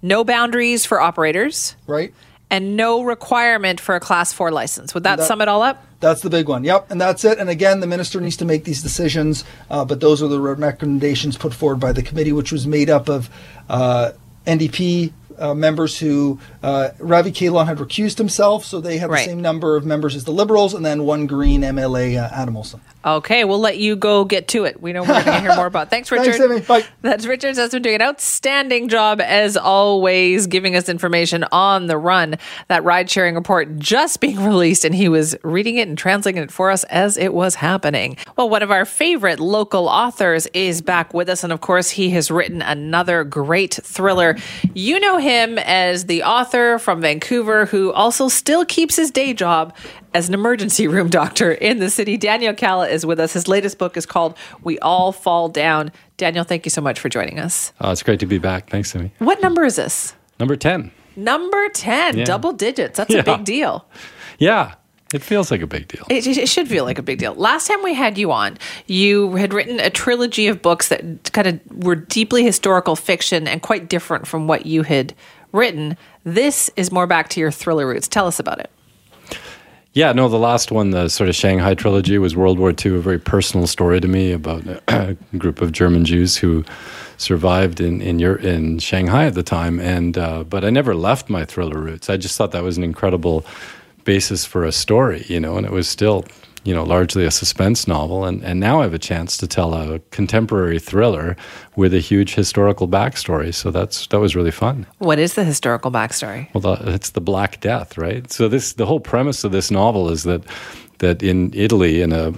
[0.02, 2.12] no boundaries for operators, Right?
[2.50, 4.94] and no requirement for a class four license.
[4.94, 5.82] Would that, That- sum it all up?
[5.98, 6.62] That's the big one.
[6.62, 7.38] Yep, and that's it.
[7.38, 11.38] And again, the minister needs to make these decisions, uh, but those are the recommendations
[11.38, 13.30] put forward by the committee, which was made up of
[13.70, 14.12] uh,
[14.46, 19.24] NDP uh, members who uh, Ravi Kahlon had recused himself, so they had Right.
[19.24, 22.56] the same number of members as the Liberals, and then one Green MLA, uh, Adam
[22.56, 22.80] Olsen.
[23.06, 24.82] Okay, we'll let you go get to it.
[24.82, 25.90] We know we're going to hear more about.
[25.90, 26.34] Thanks, Richard.
[26.36, 26.66] Thanks.
[26.66, 26.84] Bye.
[27.02, 32.36] That's Richard been doing an outstanding job as always, giving us information on the run.
[32.66, 36.50] That ride sharing report just being released, and he was reading it and translating it
[36.50, 38.16] for us as it was happening.
[38.36, 42.10] Well, one of our favorite local authors is back with us, and of course, he
[42.10, 44.36] has written another great thriller.
[44.74, 49.74] You know him as the author from Vancouver who also still keeps his day job
[50.14, 52.16] as an emergency room doctor in the city.
[52.16, 53.32] Daniel Kalla is with us.
[53.34, 55.92] His latest book is called We All Fall Down.
[56.16, 57.72] Daniel, thank you so much for joining us.
[57.80, 58.68] Oh, it's great to be back.
[58.70, 59.12] Thanks, Simi.
[59.20, 60.14] What number is this?
[60.40, 60.90] Number 10.
[61.14, 62.24] Number 10, Yeah.
[62.24, 62.96] double digits.
[62.98, 63.86] That's a big deal.
[64.38, 64.74] Yeah,
[65.14, 66.04] it feels like a big deal.
[66.10, 67.34] It, it should feel like a big deal.
[67.34, 71.46] Last time we had you on, you had written a trilogy of books that kind
[71.46, 75.14] of were deeply historical fiction and quite different from what you had
[75.52, 75.96] written.
[76.24, 78.08] This is more back to your thriller roots.
[78.08, 78.70] Tell us about it.
[79.96, 83.00] Yeah, no, the last one, the sort of Shanghai trilogy, was World War II, a
[83.00, 86.66] very personal story to me about a group of German Jews who
[87.16, 89.80] survived in in, Eur- in Shanghai at the time.
[89.80, 92.10] And uh, but I never left my thriller roots.
[92.10, 93.46] I just thought that was an incredible
[94.04, 96.26] basis for a story, you know, and it was still
[96.66, 98.24] you know largely a suspense novel.
[98.24, 101.36] And and now I have a chance to tell a contemporary thriller
[101.76, 103.54] with a huge historical backstory.
[103.54, 104.86] So that's that was really fun.
[104.98, 106.52] What is the historical backstory?
[106.52, 108.30] Well, the, it's the Black Death, right?
[108.32, 110.42] So this the whole premise of this novel is that
[110.98, 112.32] that in Italy, in a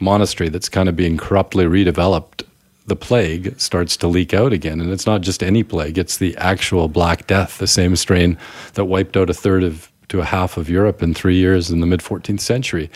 [0.00, 2.42] monastery that's kind of being corruptly redeveloped,
[2.86, 6.36] the plague starts to leak out again, and it's not just any plague; it's the
[6.38, 8.38] actual Black Death, the same strain
[8.74, 11.80] that wiped out a third of to a half of Europe in three years in
[11.80, 12.90] the mid 14th century.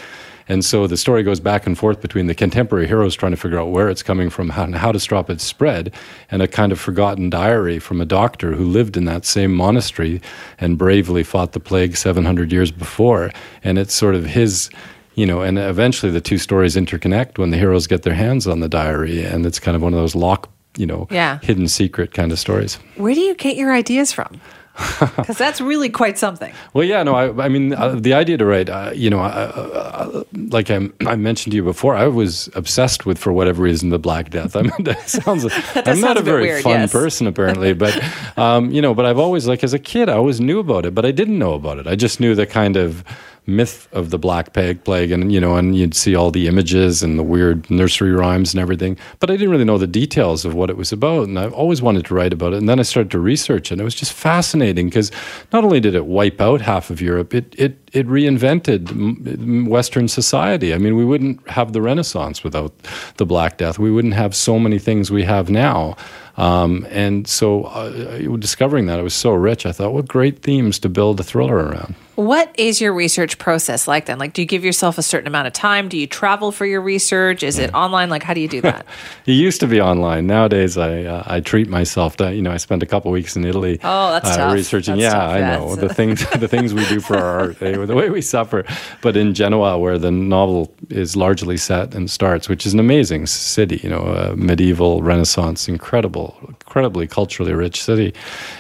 [0.49, 3.59] And so the story goes back and forth between the contemporary heroes trying to figure
[3.61, 5.93] out where it's coming from and how to stop its spread,
[6.31, 10.21] and a kind of forgotten diary from a doctor who lived in that same monastery
[10.59, 13.31] and bravely fought the plague 700 years before.
[13.63, 14.71] And it's sort of his
[15.15, 18.61] you know, and eventually the two stories interconnect when the heroes get their hands on
[18.61, 21.41] the diary, and it's kind of one of those lock, you know, Yeah.
[21.43, 22.79] hidden secret kind of stories.
[22.95, 24.41] Where do you get your ideas from?
[25.17, 26.53] Because that's really quite something.
[26.73, 29.23] Well, yeah, no, I, I mean, uh, the idea to write, uh, you know, uh,
[29.25, 33.91] uh, like I, I mentioned to you before, I was obsessed with, for whatever reason,
[33.91, 34.57] the Black Death.
[34.57, 35.43] I mean, that sounds,
[35.75, 36.93] that I'm not a a very weird, fun yes.
[36.93, 38.01] person, apparently, but,
[38.37, 40.95] um, you know, but I've always, like, as a kid, I always knew about it,
[40.95, 41.87] but I didn't know about it.
[41.87, 43.05] I just knew the kind of
[43.49, 47.03] myth of the Black Plague, plague and, you know, and you'd see all the images
[47.03, 50.55] and the weird nursery rhymes and everything, but I didn't really know the details of
[50.55, 52.59] what it was about, and I've always wanted to write about it.
[52.59, 55.11] And then I started to research it, and it was just fascinating because
[55.53, 60.75] not only did it wipe out half of Europe, it, it, it reinvented Western society.
[60.75, 62.77] I mean, we wouldn't have the Renaissance without
[63.17, 63.79] the Black Death.
[63.79, 65.97] We wouldn't have so many things we have now.
[66.37, 70.79] Um, and so, uh, discovering that it was so rich, I thought, what great themes
[70.81, 71.95] to build a thriller around.
[72.19, 74.19] What is your research process like then?
[74.19, 75.89] Like, do you give yourself a certain amount of time?
[75.89, 77.45] Do you travel for your research?
[77.45, 78.11] Is it online?
[78.11, 78.85] Like, how do you do that?
[79.27, 80.27] It used to be online.
[80.27, 82.17] Nowadays, I uh, I treat myself.
[82.17, 83.79] To, you know, I spent a couple weeks in Italy.
[83.85, 84.55] Oh, that's uh, tough.
[84.55, 84.97] researching.
[84.97, 85.57] That's yeah, tough, I yeah.
[85.59, 88.65] know the things the things we do for our art, eh, the way we suffer.
[89.03, 93.27] But in Genoa, where the novel is largely set and starts, which is an amazing
[93.27, 98.15] city, you know, a medieval Renaissance, incredible, incredibly culturally rich city,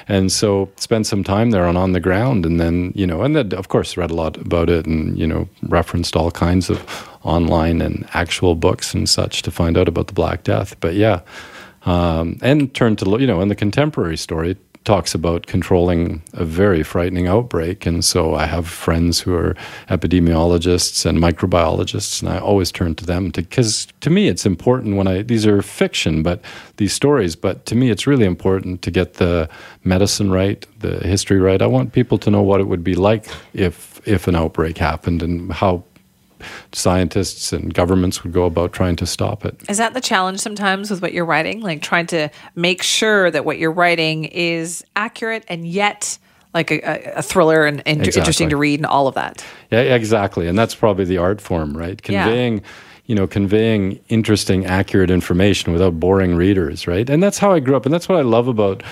[0.06, 3.47] and so spend some time there on on the ground, and then you know, and
[3.52, 7.80] of course read a lot about it, and you know, referenced all kinds of online
[7.80, 10.78] and actual books and such to find out about the Black Death.
[10.80, 11.20] But yeah,
[11.84, 14.56] um, and turned to you know, in the contemporary story
[14.88, 19.54] talks about controlling a very frightening outbreak, and so I have friends who are
[19.90, 24.96] epidemiologists and microbiologists, and I always turn to them to because to me it's important
[24.96, 26.40] when I these are fiction, but
[26.78, 29.50] these stories, but to me it's really important to get the
[29.84, 31.60] medicine right, the history right.
[31.60, 35.22] I want people to know what it would be like if if an outbreak happened
[35.22, 35.84] and how
[36.72, 39.62] scientists and governments would go about trying to stop it.
[39.68, 41.60] Is that the challenge sometimes with what you're writing?
[41.60, 46.18] Like, trying to make sure that what you're writing is accurate and yet
[46.54, 48.20] like a, a, thriller and, and Exactly.
[48.20, 49.44] interesting to read and all of that.
[49.70, 50.48] Yeah, exactly.
[50.48, 52.00] And that's probably the art form, right?
[52.08, 52.24] Yeah.
[52.24, 52.62] Conveying,
[53.04, 57.08] you know, conveying interesting, accurate information without boring readers, right?
[57.08, 57.84] And that's how I grew up.
[57.84, 58.82] And that's what I love about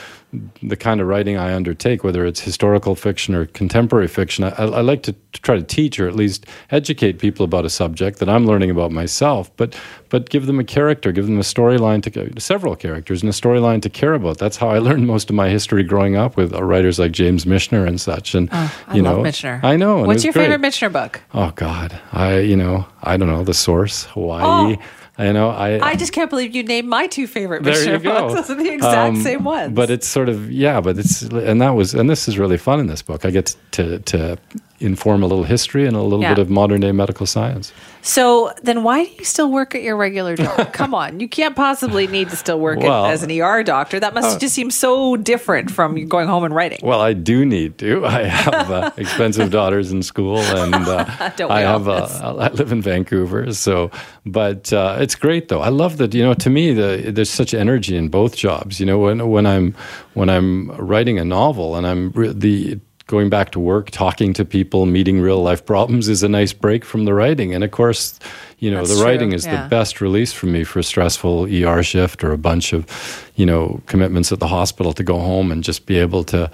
[0.62, 4.44] the kind of writing I undertake, whether it's historical fiction or contemporary fiction.
[4.44, 8.18] I, I like to, try to teach or at least educate people about a subject
[8.20, 12.02] that I'm learning about myself, but but give them a character, give them a storyline
[12.04, 14.38] to several characters and a storyline to care about.
[14.38, 17.44] That's how I learned most of my history growing up with uh, writers like James
[17.44, 18.34] Michener and such.
[18.34, 19.62] And I you love know, Michener.
[19.62, 20.04] I know.
[20.04, 20.48] What's your great.
[20.48, 21.20] favorite Michener book?
[21.34, 24.76] Oh God, I you know I don't know the source Hawaii.
[25.18, 25.78] I know I.
[25.92, 28.28] I just can't believe you named my two favorite there Michener you go.
[28.28, 28.34] books.
[28.48, 29.72] Those are the exact Um, same ones.
[29.74, 32.80] But it's sort of yeah, but it's and that was and this is really fun
[32.80, 33.24] in this book.
[33.24, 34.36] I get to to
[34.80, 36.34] inform a little history and a little Yeah.
[36.34, 37.72] bit of modern day medical science.
[38.02, 40.72] so then why do you still work at your regular job?
[40.72, 41.18] Come on.
[41.18, 43.98] You can't possibly need to still work at- as an ER doctor.
[43.98, 46.78] That must just seem so different from going home and writing.
[46.82, 48.06] Well, I do need to.
[48.20, 51.04] I have uh, expensive daughters in school, and uh,
[51.50, 51.88] I have.
[51.88, 52.06] Uh,
[52.38, 53.90] I live in Vancouver, so.
[54.24, 55.60] But uh, it's great, though.
[55.60, 56.14] I love that.
[56.14, 58.78] You know, to me, the, there's such energy in both jobs.
[58.80, 59.74] You know, when when I'm
[60.14, 64.44] when I'm writing a novel and I'm re- the going back to work, talking to
[64.44, 67.54] people, meeting real life problems is a nice break from the writing.
[67.54, 68.18] And of course,
[68.58, 69.62] you know, That's the true, writing is yeah.
[69.62, 72.84] the best release for me for a stressful ER shift or a bunch of,
[73.36, 76.50] you know, commitments at the hospital to go home and just be able to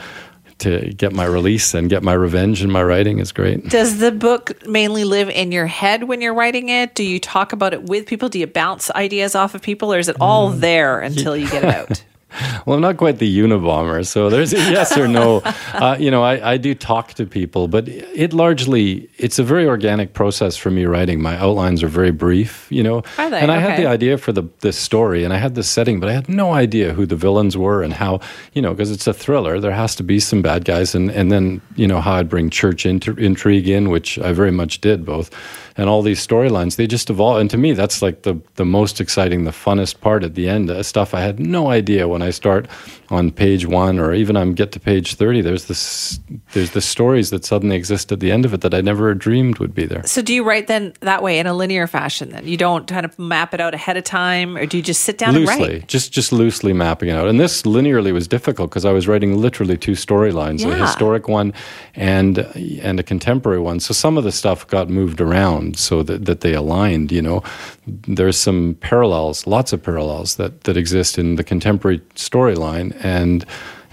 [0.58, 3.68] to get my release and get my revenge in my writing is great.
[3.68, 6.94] Does the book mainly live in your head when you're writing it?
[6.94, 8.28] Do you talk about it with people?
[8.28, 10.60] Do you bounce ideas off of people, or is it all Mm.
[10.60, 12.04] there until you get it out?
[12.66, 15.42] Well, I'm not quite the Unabomber, so there's a yes or no.
[15.72, 19.66] Uh, you know, I, I do talk to people, but it largely it's a very
[19.66, 21.20] organic process for me writing.
[21.20, 23.02] My outlines are very brief, you know.
[23.18, 23.40] Are they?
[23.40, 26.08] And I had the idea for the this story, and I had the setting, but
[26.08, 28.20] I had no idea who the villains were and how,
[28.52, 29.58] you know, because it's a thriller.
[29.60, 32.50] There has to be some bad guys, and and then you know how I'd bring
[32.50, 35.30] church inter- intrigue in, which I very much did both,
[35.76, 37.40] and all these storylines they just evolve.
[37.40, 40.70] And to me, that's like the the most exciting, the funnest part at the end.
[40.70, 42.68] Uh, stuff I had no idea when I start
[43.12, 45.42] on page one, or even I'm get to page thirty.
[45.42, 46.18] There's this
[46.52, 49.58] there's the stories that suddenly exist at the end of it that I never dreamed
[49.58, 50.02] would be there.
[50.06, 52.30] So do you write then that way in a linear fashion?
[52.30, 55.02] Then you don't kind of map it out ahead of time, or do you just
[55.02, 55.88] sit down loosely, and write?
[55.88, 57.28] just just loosely mapping it out.
[57.28, 61.52] And this linearly was difficult because I was writing literally two storylines: a historic one
[61.94, 63.78] and and a contemporary one.
[63.78, 67.12] So some of the stuff got moved around so that, that they aligned.
[67.12, 67.42] You know,
[67.86, 73.44] there's some parallels, lots of parallels that that exist in the contemporary storyline and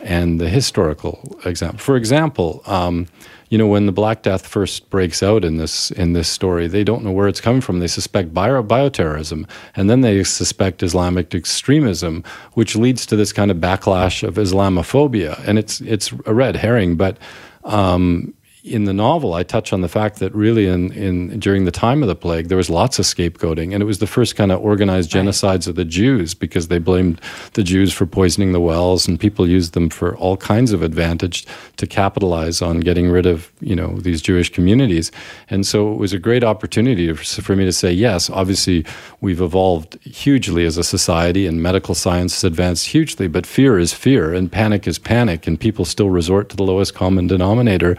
[0.02, 1.80] and the historical example.
[1.80, 2.62] For example.
[2.66, 3.08] Um,
[3.50, 6.84] you know, when the Black Death first breaks out in this in this story, they
[6.84, 7.80] don't know where it's coming from.
[7.80, 13.50] They suspect bio, bioterrorism, and then they suspect Islamic extremism, which leads to this kind
[13.50, 15.44] of backlash of Islamophobia.
[15.48, 17.18] And it's it's a red herring, but
[17.64, 21.72] um, in the novel, I touch on the fact that really, in, in during the
[21.72, 24.52] time of the plague, there was lots of scapegoating, and it was the first kind
[24.52, 27.22] of organized genocides of the Jews because they blamed
[27.54, 31.46] the Jews for poisoning the wells, and people used them for all kinds of advantage
[31.78, 35.10] to capitalize on getting rid of you know these Jewish communities.
[35.50, 38.86] And so it was a great opportunity for, for me to say, yes, obviously
[39.22, 43.94] we've evolved hugely as a society, and medical science has advanced hugely, but fear is
[43.94, 47.96] fear, and panic is panic, and people still resort to the lowest common denominator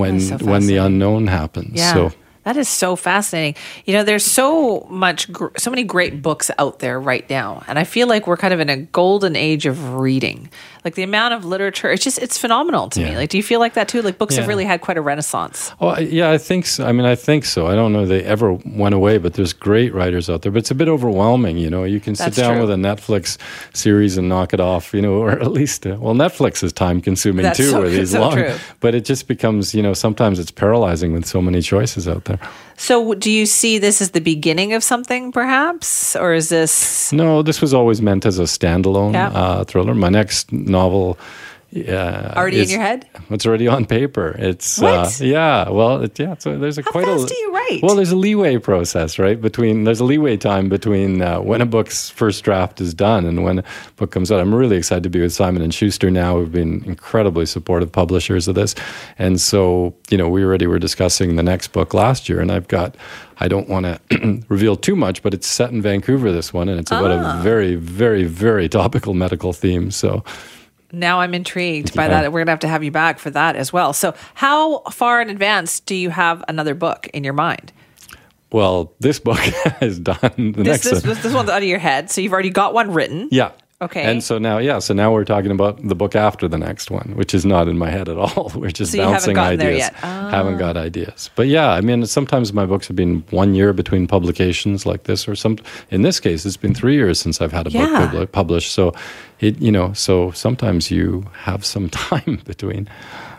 [0.00, 1.72] when That's so when the unknown happens.
[1.74, 1.94] Yeah.
[1.94, 2.12] So
[2.44, 3.54] That is so fascinating.
[3.84, 7.78] You know, there's so much, gr- so many great books out there right now, and
[7.78, 10.48] I feel like we're kind of in a golden age of reading.
[10.82, 13.14] Like the amount of literature, it's just it's phenomenal to me.
[13.14, 14.00] Like, do you feel like that too?
[14.00, 15.72] Like books have really had quite a renaissance.
[15.78, 16.86] Oh, yeah, I think so.
[16.86, 17.66] I mean, I think so.
[17.66, 20.50] I don't know if they ever went away, but there's great writers out there.
[20.50, 21.84] But it's a bit overwhelming, you know.
[21.84, 22.62] You can sit That's down true.
[22.62, 23.36] with a Netflix
[23.76, 27.02] series and knock it off, you know, or at least, uh, well, Netflix is time
[27.02, 28.32] consuming That's too, so- where these so long.
[28.32, 28.54] true.
[28.80, 32.29] But it just becomes, you know, sometimes it's paralyzing with so many choices out there.
[32.76, 37.12] So, do you see this as the beginning of something, perhaps, or is this?
[37.12, 39.28] No, this was always meant as a standalone Yeah.
[39.28, 39.94] uh, thriller.
[39.94, 41.18] My next novel.
[41.72, 43.06] Yeah, Already in your head?
[43.30, 44.34] It's already on paper.
[44.36, 45.20] It's What?
[45.20, 45.68] Uh, yeah.
[45.68, 46.34] Well, it, yeah.
[46.38, 47.28] So there's a How quite fast a.
[47.28, 47.80] do you write?
[47.82, 49.40] Well, there's a leeway process, right?
[49.40, 53.44] Between there's a leeway time between uh, when a book's first draft is done and
[53.44, 53.64] when a
[53.96, 54.40] book comes out.
[54.40, 56.38] I'm really excited to be with Simon and Schuster now.
[56.38, 58.74] We've been incredibly supportive publishers of this,
[59.16, 62.66] and so you know we already were discussing the next book last year, and I've
[62.68, 62.96] got.
[63.42, 66.30] I don't want to reveal too much, but it's set in Vancouver.
[66.32, 67.38] This one, and it's about Ah.
[67.38, 69.92] a very, very, very topical medical theme.
[69.92, 70.24] So.
[70.92, 72.22] Now I'm intrigued by Yeah.
[72.22, 72.32] that.
[72.32, 73.92] We're gonna have to have you back for that as well.
[73.92, 77.72] So, how far in advance do you have another book in your mind?
[78.52, 79.38] Well, this book
[79.80, 80.18] is done.
[80.36, 81.02] The This, next this, one.
[81.14, 83.28] this, this one's out of your head, so you've already got one written.
[83.30, 83.52] Yeah.
[83.82, 84.02] Okay.
[84.02, 87.14] And so now, yeah, so now we're talking about the book after the next one,
[87.16, 88.52] which is not in my head at all.
[88.54, 89.90] We're just So haven't bouncing there ideas.
[90.02, 90.28] Ah.
[90.30, 91.30] Haven't got ideas.
[91.34, 95.26] But yeah, I mean, sometimes my books have been one year between publications like this,
[95.26, 95.56] or some.
[95.90, 98.10] In this case, it's been three years since I've had a Yeah.
[98.12, 98.70] book published.
[98.72, 98.92] So,
[99.40, 102.88] it you know, so sometimes you have some time between.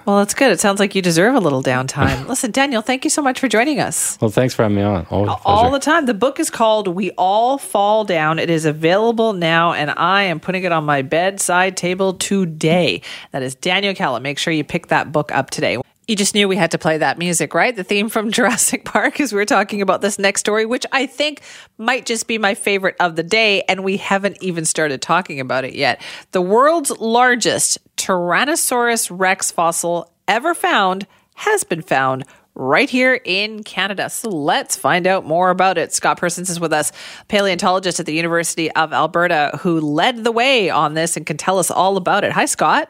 [0.06, 0.52] Well, that's good.
[0.52, 2.28] It sounds like you deserve a little downtime.
[2.30, 4.18] Listen, Daniel, thank you so much for joining us.
[4.20, 5.06] Well, thanks for having me on.
[5.12, 6.08] Always a All the time.
[6.08, 8.40] The book is called We All Fall Down.
[8.40, 13.02] It is available now, and I am putting it on my bedside table today.
[13.32, 14.20] That is Daniel Kalla.
[14.20, 15.78] Make sure you pick that book up today.
[16.12, 17.74] You just knew we had to play that music, right?
[17.74, 21.06] The theme from Jurassic Park as we we're talking about this next story, which I
[21.06, 21.40] think
[21.78, 25.64] might just be my favorite of the day, and we haven't even started talking about
[25.64, 26.02] it yet.
[26.32, 34.10] The world's largest Tyrannosaurus rex fossil ever found has been found right here in Canada.
[34.10, 35.94] So let's find out more about it.
[35.94, 36.92] Scott Persons is with us,
[37.30, 41.58] paleontologist at the University of Alberta, who led the way on this and can tell
[41.58, 42.34] us all about it.
[42.34, 42.90] Hi, Scott.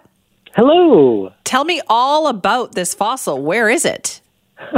[0.56, 1.32] Hello.
[1.44, 3.42] Tell me all about this fossil.
[3.42, 4.22] Where is it?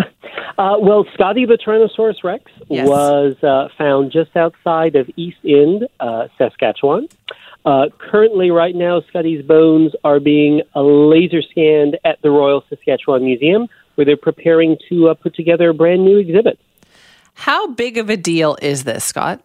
[0.56, 2.88] Uh, well, Scotty the Tyrannosaurus Rex Yes.
[2.88, 7.08] was uh, found just outside of East End, uh, Saskatchewan.
[7.66, 13.26] Uh, currently, right now, Scotty's bones are being uh, laser scanned at the Royal Saskatchewan
[13.26, 16.60] Museum, where they're preparing to uh, put together a brand new exhibit.
[17.34, 19.42] How big of a deal is this, Scott?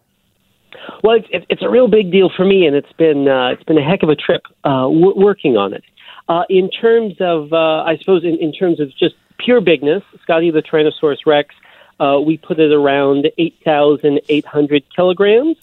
[1.03, 3.79] Well, it's, it's- a real big deal for me, and it's been uh, it's been
[3.79, 5.83] a heck of a trip uh, w- working on it.
[6.29, 10.51] Uh, in terms of, uh, I suppose, in, in terms of just pure bigness, Scotty
[10.51, 11.55] the Tyrannosaurus Rex,
[11.99, 15.57] uh, we put it around eight thousand eight hundred kilograms.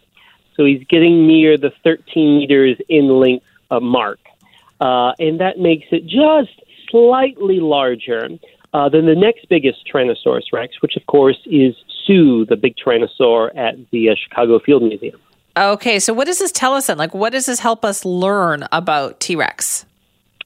[0.57, 4.19] So he's getting near the 13 meters in length uh, mark,
[4.81, 8.31] uh, and that makes it just slightly larger
[8.73, 11.75] uh, than the next biggest Tyrannosaurus Rex, which of course is
[12.05, 15.21] Sue, the big Tyrannosaur at the uh, Chicago Field Museum.
[15.59, 16.99] Okay, so what does this tell us then?
[16.99, 19.85] Like, what does this help us learn about T Rex?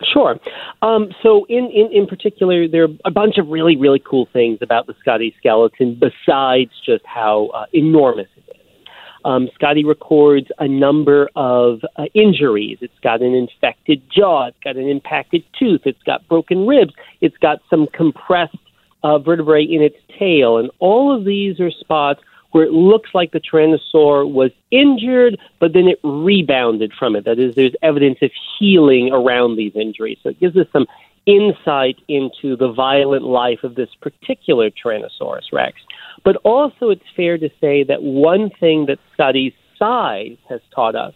[0.03, 0.39] Sure.
[0.83, 4.59] Um, so, in, in, in particular, there are a bunch of really, really cool things
[4.63, 8.91] about the Scotty skeleton besides just how uh, enormous it is.
[9.25, 12.79] Um, Scotty records a number of uh, injuries.
[12.81, 14.47] It's got an infected jaw.
[14.47, 15.83] It's got an impacted tooth.
[15.85, 16.95] It's got broken ribs.
[17.21, 18.57] It's got some compressed
[19.03, 20.57] uh, vertebrae in its tail.
[20.57, 22.21] And all of these are spots
[22.53, 27.25] where it looks like the tyrannosaur was injured, but then it rebounded from it.
[27.25, 30.19] That is, there's evidence of healing around these injuries.
[30.23, 30.87] So it gives us some
[31.27, 35.81] insight into the violent life of this particular Tyrannosaurus rex.
[36.25, 41.15] But also, it's fair to say that one thing that Scotty's size has taught us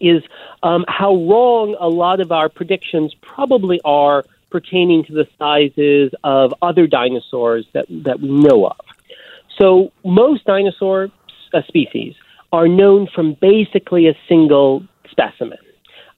[0.00, 0.22] is
[0.62, 6.54] um, how wrong a lot of our predictions probably are pertaining to the sizes of
[6.62, 8.76] other dinosaurs that, that we know of.
[9.58, 11.08] So, most dinosaur
[11.52, 12.14] uh, species
[12.52, 15.58] are known from basically a single specimen.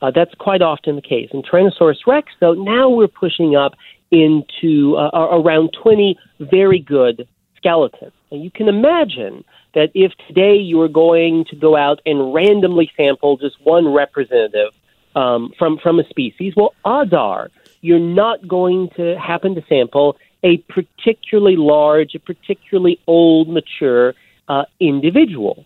[0.03, 1.29] Uh, that's quite often the case.
[1.33, 3.73] In Tyrannosaurus rex, though, now we're pushing up
[4.11, 8.13] into uh, around 20 very good skeletons.
[8.31, 12.91] And you can imagine that if today you were going to go out and randomly
[12.97, 14.73] sample just one representative
[15.15, 17.51] um, from, from a species, well, odds are
[17.83, 24.15] you're not going to happen to sample a particularly large, a particularly old, mature
[24.49, 25.65] uh, individual.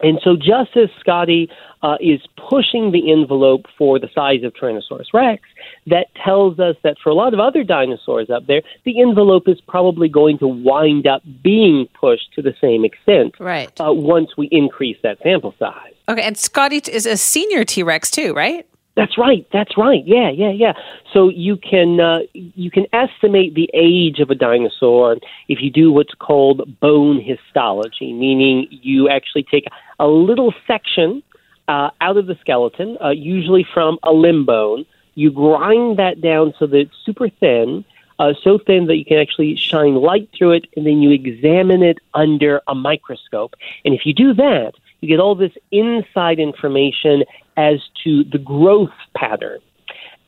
[0.00, 1.50] And so, just as Scotty
[1.82, 5.42] uh, is pushing the envelope for the size of Tyrannosaurus rex,
[5.88, 9.60] that tells us that for a lot of other dinosaurs up there, the envelope is
[9.66, 13.72] probably going to wind up being pushed to the same extent right.
[13.80, 15.94] Uh, once we increase that sample size.
[16.08, 18.66] Okay, and Scotty is a senior T Rex too, right?
[18.98, 19.46] That's right.
[19.52, 20.04] That's right.
[20.04, 20.72] Yeah, yeah, yeah.
[21.12, 25.92] So you can uh, you can estimate the age of a dinosaur if you do
[25.92, 29.66] what's called bone histology, meaning you actually take
[30.00, 31.22] a little section
[31.68, 34.84] uh, out of the skeleton, uh, usually from a limb bone.
[35.14, 37.84] You grind that down so that it's super thin,
[38.18, 41.84] uh, so thin that you can actually shine light through it, and then you examine
[41.84, 43.54] it under a microscope.
[43.84, 47.24] And if you do that, you get all this inside information
[47.56, 49.60] as to the growth pattern.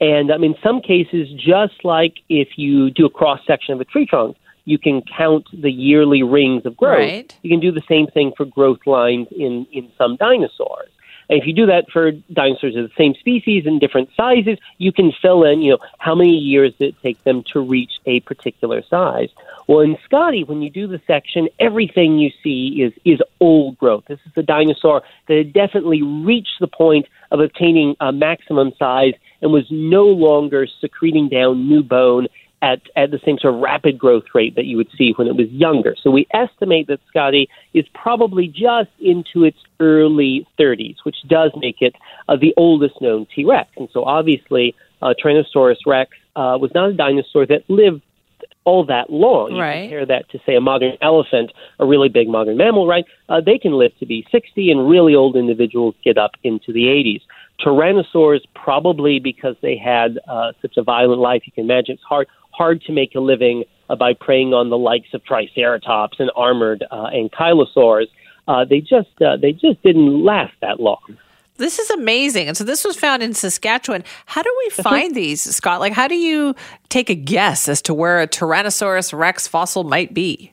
[0.01, 3.85] And um, in some cases, just like if you do a cross section of a
[3.85, 6.99] tree trunk, you can count the yearly rings of growth.
[6.99, 7.39] Right.
[7.43, 10.91] You can do the same thing for growth lines in, in some dinosaurs.
[11.29, 14.93] And if you do that for dinosaurs of the same species and different sizes, you
[14.93, 18.83] can fill in, you know, how many years it takes them to reach a particular
[18.83, 19.29] size.
[19.71, 24.03] Well, in Scotty, when you do the section, everything you see is is old growth.
[24.09, 29.13] This is a dinosaur that had definitely reached the point of obtaining a maximum size
[29.41, 32.27] and was no longer secreting down new bone
[32.63, 35.37] at, at the same sort of rapid growth rate that you would see when it
[35.37, 35.95] was younger.
[36.03, 41.77] So we estimate that Scotty is probably just into its early 30s, which does make
[41.81, 41.95] it
[42.29, 43.71] uh, the oldest known T Rex.
[43.77, 48.03] And so obviously, uh, Tyrannosaurus rex uh, was not a dinosaur that lived
[48.65, 49.53] all that long.
[49.53, 49.83] You right.
[49.83, 53.05] compare that to, say, a modern elephant, a really big modern mammal, right?
[53.29, 56.85] Uh, they can live to be 60, and really old individuals get up into the
[56.85, 57.23] 80s.
[57.65, 62.29] Tyrannosaurs, probably because they had uh, such a violent life, you can imagine it's hard
[62.53, 66.85] hard to make a living uh, by preying on the likes of Triceratops and armored
[66.91, 68.07] uh, ankylosaurs.
[68.49, 71.17] Uh, they just uh, they just didn't last that long.
[71.61, 72.49] This is amazing.
[72.49, 74.03] And so this was found in Saskatchewan.
[74.27, 74.83] How do we uh-huh.
[74.83, 75.79] find these, Scott?
[75.79, 76.55] Like, how do you
[76.89, 80.53] take a guess as to where a Tyrannosaurus rex fossil might be?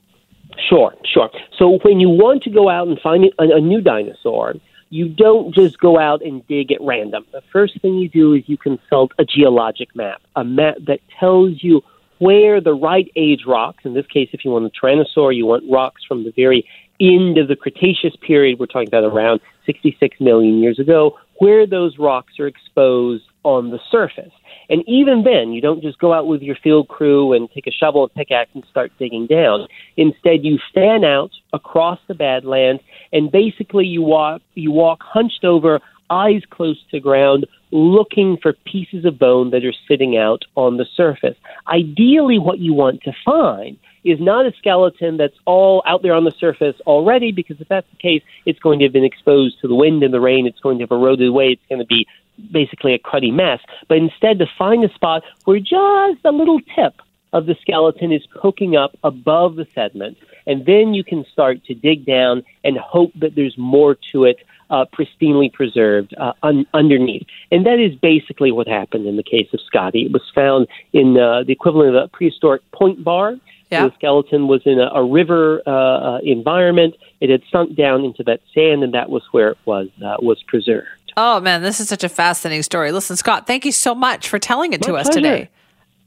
[0.70, 1.30] Sure, sure.
[1.58, 4.56] So when you want to go out and find a, a new dinosaur,
[4.90, 7.26] you don't just go out and dig at random.
[7.32, 11.64] The first thing you do is you consult a geologic map, a map that tells
[11.64, 11.82] you
[12.20, 15.64] where the right age rocks, in this case, if you want a tyrannosaur, you want
[15.70, 16.68] rocks from the very
[17.00, 21.98] end of the Cretaceous period, we're talking about around 66 million years ago, where those
[21.98, 24.32] rocks are exposed on the surface.
[24.70, 27.72] And even then, you don't just go out with your field crew and take a
[27.72, 29.68] shovel and pickaxe and start digging down.
[29.96, 32.82] Instead, you fan out across the Badlands
[33.14, 35.80] and basically you walk you walk hunched over,
[36.10, 40.86] eyes close to ground, looking for pieces of bone that are sitting out on the
[40.96, 41.38] surface.
[41.68, 43.78] Ideally, what you want to find
[44.08, 47.90] is not a skeleton that's all out there on the surface already, because if that's
[47.92, 50.60] the case, it's going to have been exposed to the wind and the rain, it's
[50.60, 52.08] going to have eroded away, it's going to be
[52.52, 53.60] basically a cruddy mess.
[53.88, 56.96] But instead, to find a spot where just a little tip
[57.34, 61.74] of the skeleton is poking up above the sediment, and then you can start to
[61.74, 64.38] dig down and hope that there's more to it
[64.70, 67.26] uh, pristinely preserved uh, un- underneath.
[67.52, 70.06] And that is basically what happened in the case of Scotty.
[70.06, 73.36] It was found in uh, the equivalent of a prehistoric point bar.
[73.70, 73.88] Yeah.
[73.88, 76.96] The skeleton was in a, a river uh, uh, environment.
[77.20, 80.42] It had sunk down into that sand, and that was where it was uh, was
[80.44, 80.88] preserved.
[81.18, 82.92] Oh man, this is such a fascinating story.
[82.92, 85.50] Listen, Scott, thank you so much for telling it to My us today.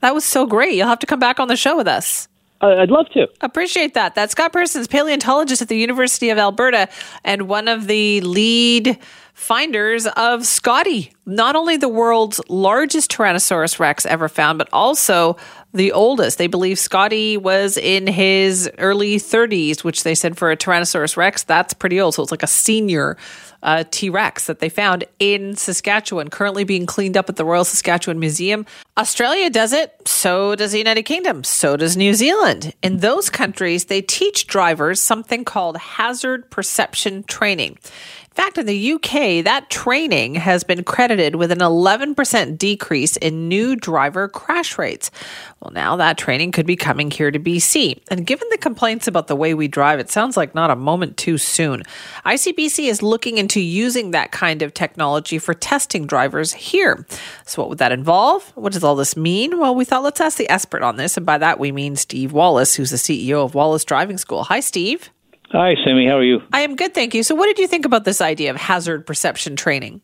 [0.01, 0.75] That was so great.
[0.75, 2.29] You'll have to come back on the show with us.
[2.63, 3.27] I'd love to.
[3.41, 4.15] Appreciate that.
[4.15, 6.89] That's Scott Persons, paleontologist at the University of Alberta
[7.25, 8.99] and one of the lead
[9.33, 15.39] finders of Scotty, not only the world's largest Tyrannosaurus rex ever found, but also
[15.73, 16.39] the oldest.
[16.39, 21.43] They believe Scotty was in his early 30s, which they said for a Tyrannosaurus rex,
[21.43, 22.15] that's pretty old.
[22.15, 23.17] So it's like a senior
[23.63, 27.65] uh, T Rex that they found in Saskatchewan, currently being cleaned up at the Royal
[27.65, 28.67] Saskatchewan Museum.
[28.97, 32.75] Australia does it, so does the United Kingdom, so does New Zealand.
[32.83, 37.79] In those countries, they teach drivers something called hazard perception training.
[38.31, 43.49] In fact, in the UK, that training has been credited with an 11% decrease in
[43.49, 45.11] new driver crash rates.
[45.59, 48.01] Well, now that training could be coming here to BC.
[48.09, 51.17] And given the complaints about the way we drive, it sounds like not a moment
[51.17, 51.83] too soon.
[52.25, 57.05] ICBC is looking into using that kind of technology for testing drivers here.
[57.45, 58.53] So, what would that involve?
[58.55, 59.59] What does all this mean?
[59.59, 61.17] Well, we thought let's ask the expert on this.
[61.17, 64.45] And by that, we mean Steve Wallace, who's the CEO of Wallace Driving School.
[64.45, 65.11] Hi, Steve.
[65.53, 66.07] Hi, Simi.
[66.07, 66.41] How are you?
[66.53, 67.25] I am good, thank you.
[67.25, 70.01] So, what did you think about this idea of hazard perception training?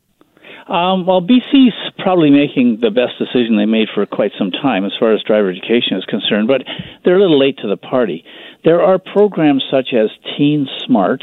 [0.67, 4.93] Um, well, BC's probably making the best decision they made for quite some time as
[4.99, 6.63] far as driver education is concerned, but
[7.05, 8.25] they're a little late to the party.
[8.65, 11.23] There are programs such as Teen Smart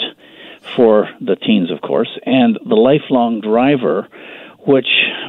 [0.78, 4.08] for the teens, of course, and the Lifelong Driver,
[4.66, 4.88] which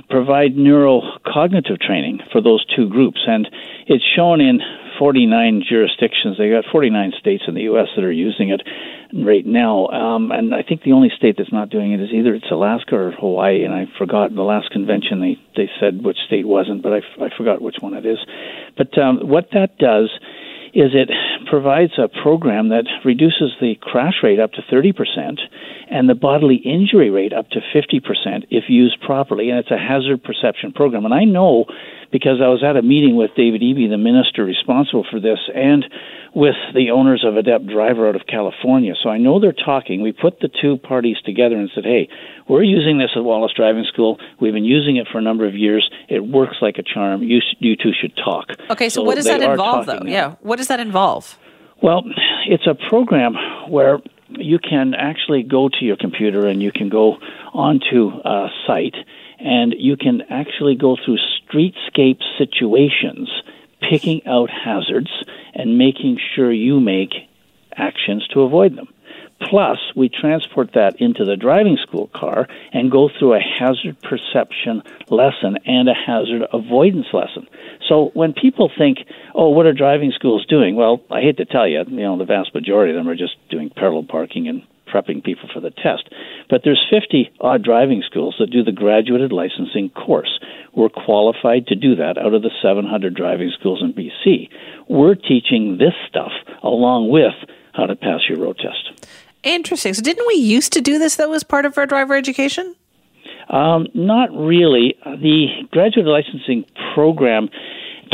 [0.08, 3.24] provide neurocognitive training for those two groups.
[3.26, 3.48] And
[3.88, 4.60] it's shown in
[4.98, 6.38] 49 jurisdictions.
[6.38, 7.88] They got 49 states in the U.S.
[7.96, 8.62] that are using it
[9.12, 12.34] right now, um, and I think the only state that's not doing it is either
[12.34, 13.64] it's Alaska or Hawaii.
[13.64, 17.28] And I forgot the last convention they they said which state wasn't, but I, I
[17.36, 18.18] forgot which one it is.
[18.76, 20.10] But um, what that does
[20.74, 21.08] is it
[21.48, 25.38] provides a program that reduces the crash rate up to 30%
[25.88, 28.02] and the bodily injury rate up to 50%
[28.50, 29.50] if used properly.
[29.50, 31.04] And it's a hazard perception program.
[31.04, 31.66] And I know
[32.14, 35.84] because I was at a meeting with David Eby, the minister responsible for this, and
[36.32, 38.94] with the owners of Adept Driver out of California.
[39.02, 40.00] So I know they're talking.
[40.00, 42.08] We put the two parties together and said, hey,
[42.46, 44.20] we're using this at Wallace Driving School.
[44.40, 45.90] We've been using it for a number of years.
[46.08, 47.24] It works like a charm.
[47.24, 48.46] You, you two should talk.
[48.70, 49.98] Okay, so, so what does that involve, though?
[49.98, 50.08] Now.
[50.08, 51.36] Yeah, what does that involve?
[51.82, 52.04] Well,
[52.46, 53.34] it's a program
[53.68, 53.98] where
[54.28, 57.16] you can actually go to your computer and you can go
[57.52, 58.94] onto a site
[59.44, 63.30] and you can actually go through streetscape situations,
[63.80, 65.10] picking out hazards
[65.52, 67.12] and making sure you make
[67.76, 68.88] actions to avoid them.
[69.42, 74.82] Plus, we transport that into the driving school car and go through a hazard perception
[75.10, 77.46] lesson and a hazard avoidance lesson.
[77.86, 78.98] So when people think,
[79.34, 80.76] oh, what are driving schools doing?
[80.76, 83.36] Well, I hate to tell you, you know, the vast majority of them are just
[83.50, 84.62] doing parallel parking and
[84.94, 86.08] prepping people for the test.
[86.48, 90.38] But there's 50 odd driving schools that do the graduated licensing course.
[90.74, 94.48] We're qualified to do that out of the 700 driving schools in BC.
[94.88, 96.32] We're teaching this stuff
[96.62, 97.34] along with
[97.72, 99.08] how to pass your road test.
[99.42, 99.92] Interesting.
[99.94, 102.74] So, didn't we used to do this though as part of our driver education?
[103.48, 104.96] Um, not really.
[105.04, 106.64] The graduate licensing
[106.94, 107.50] program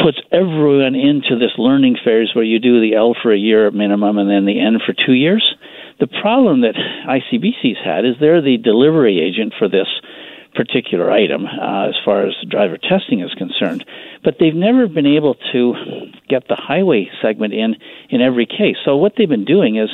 [0.03, 3.75] puts everyone into this learning phase where you do the L for a year at
[3.75, 5.55] minimum and then the N for two years.
[6.01, 9.87] The problem that ICBC's had is they're the delivery agent for this
[10.55, 13.85] particular item uh, as far as driver testing is concerned.
[14.25, 15.75] But they've never been able to
[16.29, 17.77] get the highway segment in
[18.09, 18.77] in every case.
[18.85, 19.91] So what they've been doing is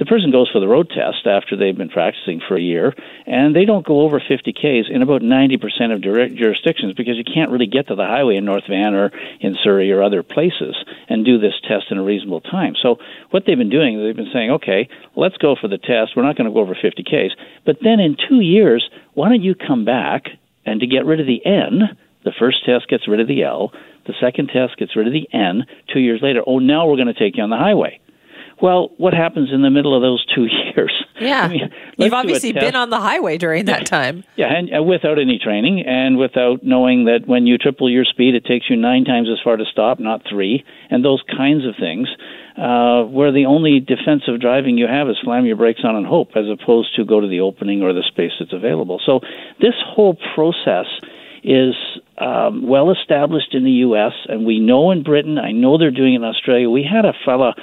[0.00, 2.94] the person goes for the road test after they've been practicing for a year,
[3.26, 7.50] and they don't go over 50 Ks in about 90% of jurisdictions because you can't
[7.50, 10.74] really get to the highway in North Van or in Surrey or other places
[11.10, 12.76] and do this test in a reasonable time.
[12.80, 12.98] So
[13.28, 16.16] what they've been doing, they've been saying, okay, let's go for the test.
[16.16, 17.36] We're not going to go over 50 Ks.
[17.66, 20.28] But then in two years, why don't you come back
[20.64, 21.94] and to get rid of the N,
[22.24, 23.70] the first test gets rid of the L,
[24.06, 25.66] the second test gets rid of the N.
[25.92, 28.00] Two years later, oh, now we're going to take you on the highway.
[28.62, 30.44] Well, what happens in the middle of those two
[30.76, 30.92] years?
[31.20, 34.24] Yeah, I mean, you've obviously been on the highway during that time.
[34.36, 38.34] Yeah, and uh, without any training, and without knowing that when you triple your speed,
[38.34, 41.74] it takes you nine times as far to stop, not three, and those kinds of
[41.78, 42.08] things.
[42.56, 46.30] Uh, where the only defensive driving you have is slam your brakes on and hope,
[46.36, 49.00] as opposed to go to the opening or the space that's available.
[49.06, 49.20] So
[49.60, 50.86] this whole process
[51.42, 51.74] is
[52.18, 54.12] um, well established in the U.S.
[54.28, 55.38] and we know in Britain.
[55.38, 56.68] I know they're doing it in Australia.
[56.68, 57.54] We had a fella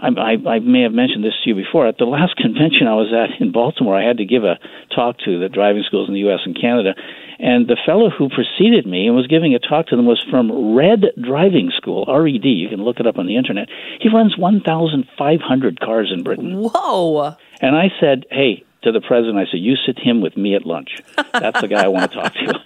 [0.00, 1.86] I, I, I may have mentioned this to you before.
[1.86, 4.58] At the last convention I was at in Baltimore, I had to give a
[4.94, 6.40] talk to the driving schools in the U.S.
[6.44, 6.94] and Canada.
[7.38, 10.74] And the fellow who preceded me and was giving a talk to them was from
[10.74, 12.44] Red Driving School, RED.
[12.44, 13.68] You can look it up on the internet.
[14.00, 16.54] He runs 1,500 cars in Britain.
[16.56, 17.36] Whoa.
[17.60, 20.64] And I said, hey, to the president, I said, you sit him with me at
[20.64, 20.96] lunch.
[21.32, 22.60] That's the guy I want to talk to.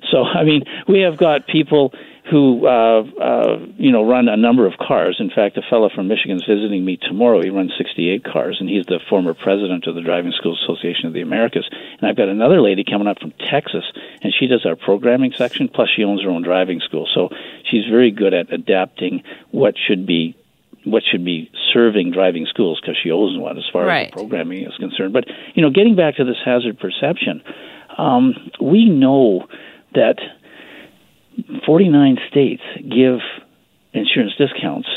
[0.10, 1.92] so, I mean, we have got people
[2.30, 5.16] who uh, uh, you know run a number of cars.
[5.20, 7.42] In fact, a fellow from Michigan is visiting me tomorrow.
[7.42, 11.12] He runs 68 cars, and he's the former president of the Driving School Association of
[11.12, 11.68] the Americas.
[11.70, 13.84] And I've got another lady coming up from Texas,
[14.22, 15.68] and she does our programming section.
[15.68, 17.28] Plus, she owns her own driving school, so
[17.70, 20.36] she's very good at adapting what should be
[20.84, 24.08] what should be serving driving schools because she owns one as far right.
[24.08, 25.12] as programming is concerned.
[25.12, 27.42] But you know, getting back to this hazard perception,
[27.96, 29.46] um, we know
[29.94, 30.16] that
[31.66, 33.20] 49 states give
[33.92, 34.88] insurance discounts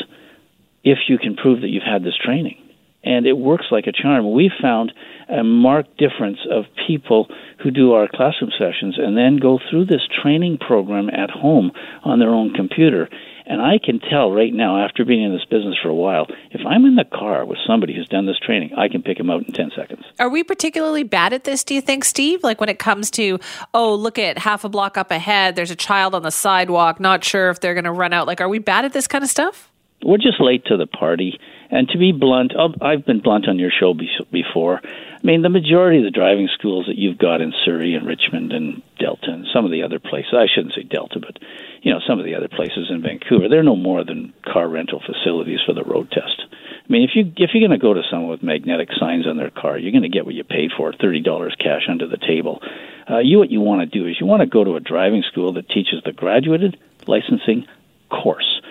[0.83, 2.57] if you can prove that you've had this training.
[3.03, 4.33] And it works like a charm.
[4.33, 4.91] We found
[5.29, 7.27] a marked difference of people
[7.63, 11.71] who do our classroom sessions and then go through this training program at home
[12.03, 13.09] on their own computer.
[13.49, 16.61] And I can tell right now, after being in this business for a while, if
[16.65, 19.47] I'm in the car with somebody who's done this training, I can pick them out
[19.47, 20.03] in 10 seconds.
[20.19, 22.43] Are we particularly bad at this, do you think, Steve?
[22.43, 23.39] Like when it comes to,
[23.73, 27.23] oh, look at half a block up ahead, there's a child on the sidewalk, not
[27.23, 28.27] sure if they're going to run out.
[28.27, 29.71] Like, are we bad at this kind of stuff?
[30.03, 31.39] We're just late to the party.
[31.69, 33.93] And to be blunt, oh, I've been blunt on your show
[34.31, 34.81] before.
[35.27, 38.53] I mean, the majority of the driving schools that you've got in Surrey and Richmond
[38.53, 41.37] and Delta and some of the other places, I shouldn't say Delta, but
[41.81, 45.03] you know, some of the other places in Vancouver, they're no more than car rental
[45.05, 46.45] facilities for the road test.
[46.47, 49.35] I mean, if you if you're going to go to someone with magnetic signs on
[49.35, 52.15] their car, you're going to get what you paid for, thirty dollars cash under the
[52.15, 52.61] table.
[53.09, 55.23] Uh, you what you want to do is you want to go to a driving
[55.23, 57.67] school that teaches the graduated licensing
[58.09, 58.61] course.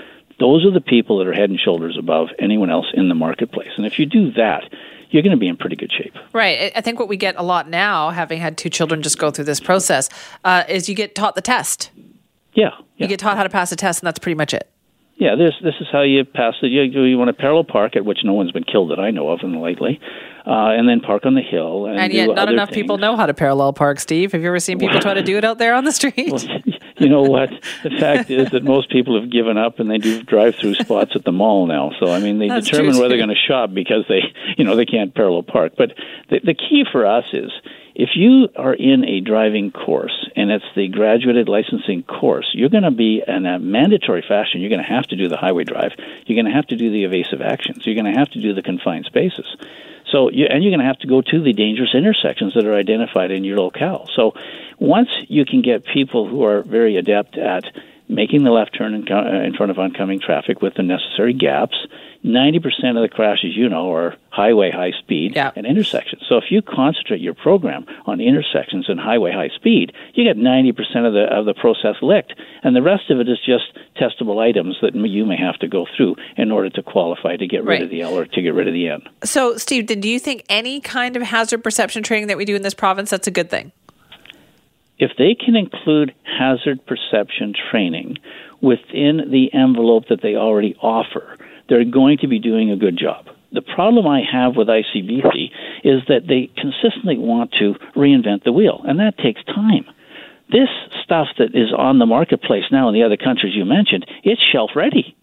[0.41, 3.73] Those are the people that are head and shoulders above anyone else in the marketplace.
[3.77, 4.65] And if you do that,
[5.11, 6.15] you're going to be in pretty good shape.
[6.33, 6.73] Right.
[6.75, 9.45] I think what we get a lot now, having had two children just go through
[9.45, 10.09] this process,
[10.45, 11.91] uh, is you get taught the test.
[12.55, 12.75] Yeah, yeah.
[12.97, 14.71] You get taught how to pass a test, and that's pretty much it.
[15.19, 16.67] Yeah, this this is how you pass it.
[16.67, 19.31] You, you want to parallel park, at which no one's been killed that I know
[19.31, 19.99] of in lately,
[20.47, 21.87] uh, and then park on the hill.
[21.87, 22.77] And, and yet, not enough things.
[22.77, 23.99] people know how to parallel park.
[23.99, 26.33] Steve, have you ever seen people try to do it out there on the street?
[26.33, 26.61] Well,
[26.99, 27.49] you know what?
[27.83, 31.25] The fact is that most people have given up, and they do drive-through spots at
[31.25, 31.93] the mall now.
[31.99, 34.21] So I mean, they That's determine where they're going to shop because they,
[34.59, 35.73] you know, they can't parallel park.
[35.79, 35.95] But
[36.29, 37.51] the, the key for us is
[37.99, 42.83] if you are in a driving course and it's the graduated licensing course, you're going
[42.83, 44.61] to be in a mandatory fashion.
[44.61, 45.93] You're going to have to do the highway drive.
[46.27, 47.87] You're going to have to do the evasive actions.
[47.87, 49.47] You're going to have to do the confined spaces.
[50.13, 52.77] So, you, and you're going to have to go to the dangerous intersections that are
[52.77, 54.09] identified in your locale.
[54.15, 54.35] So,
[54.79, 57.65] once you can get people who are very adept at
[58.09, 61.77] making the left turn in, uh, in front of oncoming traffic with the necessary gaps,
[62.27, 65.53] 90% of the crashes, you know, are highway high speed Yeah.
[65.55, 66.23] and intersections.
[66.29, 71.07] So if you concentrate your program on intersections and highway high speed, you get 90%
[71.07, 73.67] of the of the process licked, and the rest of it is just
[73.97, 77.63] testable items that you may have to go through in order to qualify to get
[77.65, 77.83] rid Right.
[77.83, 79.03] of the L or to get rid of the N.
[79.23, 82.63] So, Steve, do you think any kind of hazard perception training that we do in
[82.63, 83.73] this province that's a good thing?
[84.99, 88.17] if they can include hazard perception training
[88.63, 91.36] within the envelope that they already offer,
[91.69, 93.27] they're going to be doing a good job.
[93.53, 95.51] The problem I have with ICBC
[95.85, 99.85] is that they consistently want to reinvent the wheel, and that takes time.
[100.51, 100.69] This
[101.03, 104.71] stuff that is on the marketplace now in the other countries you mentioned, it's shelf
[104.77, 105.17] ready.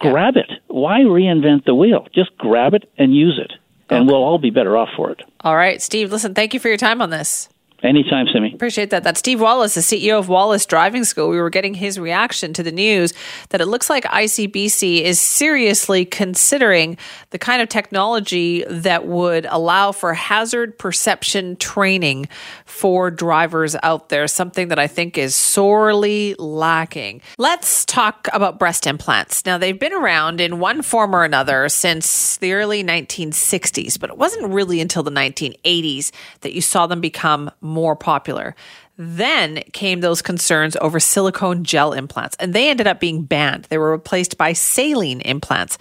[0.00, 0.50] Grab it.
[0.68, 2.06] Why reinvent the wheel?
[2.14, 3.52] Just grab it and use it,
[3.88, 5.22] and we'll all be better off for it.
[5.40, 7.48] All right, Steve, listen, thank you for your time on this.
[7.80, 8.52] Anytime, Simi.
[8.52, 9.04] Appreciate that.
[9.04, 11.28] That's Steve Wallace, the CEO of Wallace Driving School.
[11.28, 13.14] We were getting his reaction to the news
[13.50, 16.98] that it looks like ICBC is seriously considering
[17.30, 22.26] the kind of technology that would allow for hazard perception training
[22.64, 27.22] for drivers out there, something that I think is sorely lacking.
[27.38, 29.46] Let's talk about breast implants.
[29.46, 34.18] Now, they've been around in one form or another since the early 1960s, but it
[34.18, 36.10] wasn't really until the 1980s
[36.40, 38.54] that you saw them become more popular.
[38.96, 43.64] Then came those concerns over silicone gel implants, and they ended up being banned.
[43.66, 45.78] They were replaced by saline implants.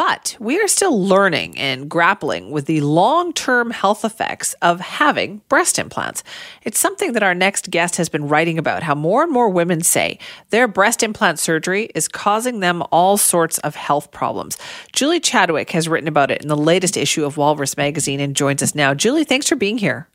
[0.00, 5.42] But we are still learning and grappling with the long term health effects of having
[5.50, 6.24] breast implants.
[6.62, 9.82] It's something that our next guest has been writing about how more and more women
[9.82, 10.18] say
[10.48, 14.56] their breast implant surgery is causing them all sorts of health problems.
[14.94, 18.62] Julie Chadwick has written about it in the latest issue of Walrus Magazine and joins
[18.62, 18.94] us now.
[18.94, 20.08] Julie, thanks for being here.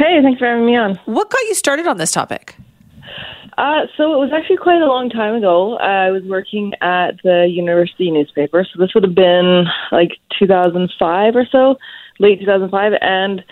[0.00, 0.98] Hey, thanks for having me on.
[1.04, 2.56] What got you started on this topic?
[3.58, 5.76] Uh, so it was actually quite a long time ago.
[5.76, 11.44] I was working at the university newspaper, so this would have been like 2005 or
[11.52, 11.76] so,
[12.18, 13.44] late 2005, and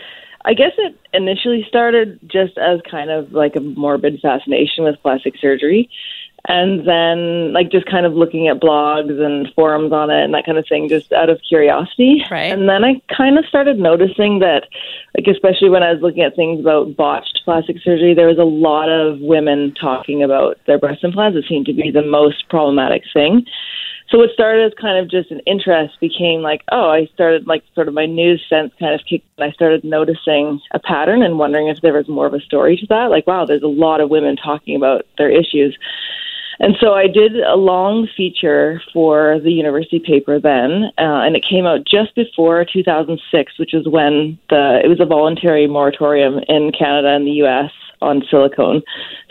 [0.47, 5.35] I guess it initially started just as kind of like a morbid fascination with plastic
[5.39, 5.91] surgery.
[6.47, 10.47] And then like just kind of looking at blogs and forums on it and that
[10.47, 12.53] kind of thing just out of curiosity Right.
[12.53, 14.69] and then i kind of started noticing that
[15.17, 18.45] like especially when i was looking at things about botched plastic surgery there was a
[18.45, 23.03] lot of women talking about their breast implants it seemed to be the most problematic
[23.13, 23.45] thing
[24.11, 27.63] so what started as kind of just an interest became like, oh, I started like
[27.75, 29.27] sort of my news sense kind of kicked.
[29.37, 32.79] And I started noticing a pattern and wondering if there was more of a story
[32.79, 33.11] to that.
[33.11, 35.77] Like, wow, there's a lot of women talking about their issues.
[36.61, 41.45] And so I did a long feature for the university paper then, uh, and it
[41.49, 46.73] came out just before 2006, which is when the it was a voluntary moratorium in
[46.77, 47.71] Canada and the U.S.
[48.03, 48.83] on silicone.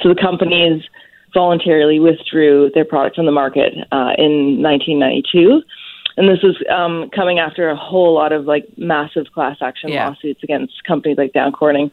[0.01, 0.83] So the companies
[1.33, 5.61] voluntarily withdrew their product from the market uh, in 1992.
[6.17, 10.09] And this was um, coming after a whole lot of like massive class action Yeah.
[10.09, 11.91] lawsuits against companies like Dow Corning.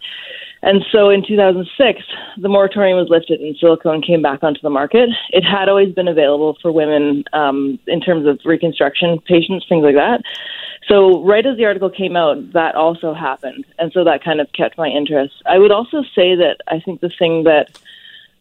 [0.63, 2.01] And so in 2006,
[2.39, 5.11] the moratorium was lifted and silicone came back onto the market.
[5.31, 9.95] It had always been available for women um, in terms of reconstruction patients, things like
[9.95, 10.23] that.
[10.89, 13.67] So right as the article came out, that also happened.
[13.79, 15.35] And so that kind of kept my interest.
[15.45, 17.79] I would also say that I think the thing that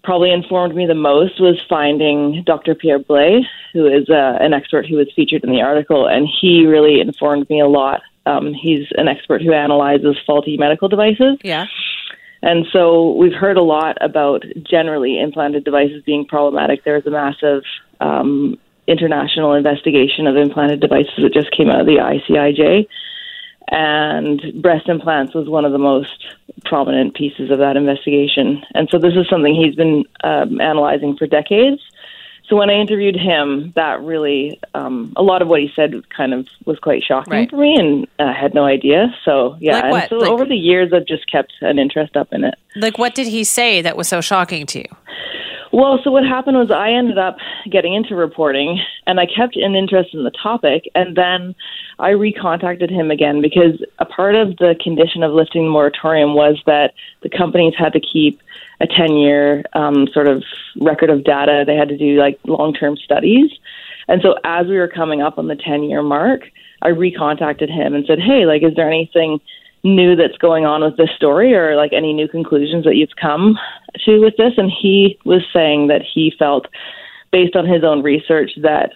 [0.04, 2.76] probably informed me the most was finding Dr.
[2.76, 6.66] Pierre Blais, who is uh, an expert who was featured in the article, and he
[6.66, 8.02] really informed me a lot.
[8.26, 11.38] Um, he's an expert who analyzes faulty medical devices.
[11.44, 11.68] Yeah.
[12.42, 16.84] And so we've heard a lot about generally implanted devices being problematic.
[16.84, 17.64] There's a massive
[18.02, 22.88] um, international investigation of implanted devices that just came out of the ICIJ.
[23.70, 26.26] And breast implants was one of the most
[26.66, 28.64] prominent pieces of that investigation.
[28.76, 31.82] And so this is something he's been um, analyzing for decades.
[32.50, 36.34] So when I interviewed him, that really, um, a lot of what he said kind
[36.34, 37.50] of was quite shocking Right.
[37.50, 39.16] for me, and I had no idea.
[39.24, 42.34] So yeah, Like and so Like- over the years, I've just kept an interest up
[42.34, 42.56] in it.
[42.76, 44.86] Like, what did he say that was so shocking to you?
[45.74, 49.74] Well, so what happened was I ended up getting into reporting and I kept an
[49.74, 51.56] interest in the topic and then
[51.98, 56.62] I recontacted him again because a part of the condition of lifting the moratorium was
[56.68, 56.94] that
[57.24, 58.40] the companies had to keep
[58.82, 60.44] a 10 year um, sort of
[60.80, 61.64] record of data.
[61.66, 63.50] They had to do like long term studies.
[64.08, 66.52] And so as we were coming up on the 10 year mark,
[66.84, 69.42] I recontacted him and said, Hey, like, is there anything
[69.84, 73.58] new that's going on with this story or like any new conclusions that you've come
[74.06, 74.54] to with this.
[74.58, 76.68] And he was saying that he felt
[77.32, 78.92] based on his own research that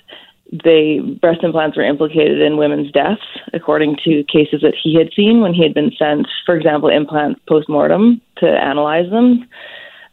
[0.63, 3.21] they breast implants were implicated in women's deaths
[3.53, 7.41] according to cases that he had seen when he had been sent for example implants
[7.49, 9.45] post-mortem to analyze them.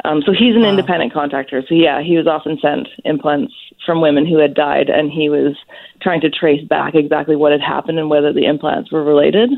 [0.05, 1.63] Um, so he's an independent contractor.
[1.69, 3.55] So yeah he was often sent implants
[3.87, 5.55] from women who had died and he was
[6.03, 9.51] trying to trace back exactly what had happened and whether the implants were related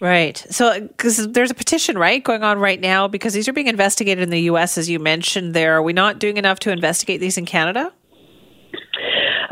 [0.00, 0.38] Right.
[0.50, 4.22] So, because there's a petition, right, going on right now because these are being investigated
[4.22, 5.76] in the U.S., as you mentioned there.
[5.76, 7.92] Are we not doing enough to investigate these in Canada?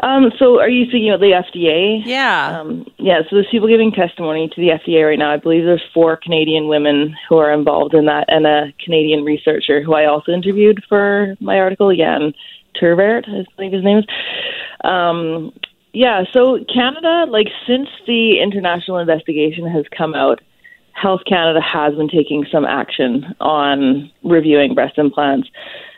[0.03, 2.03] Um, so are you thinking of the FDA?
[2.05, 2.61] Yeah.
[2.61, 5.33] Um, yeah, so there's people giving testimony to the FDA right now.
[5.33, 9.83] I believe there's four Canadian women who are involved in that and a Canadian researcher
[9.83, 12.33] who I also interviewed for my article, Jan
[12.81, 14.05] Tervaert, I believe his name is.
[14.85, 15.53] Um,
[15.93, 20.41] yeah, so Canada, like since the international investigation has come out,
[20.93, 25.49] Health Canada has been taking some action on reviewing breast implants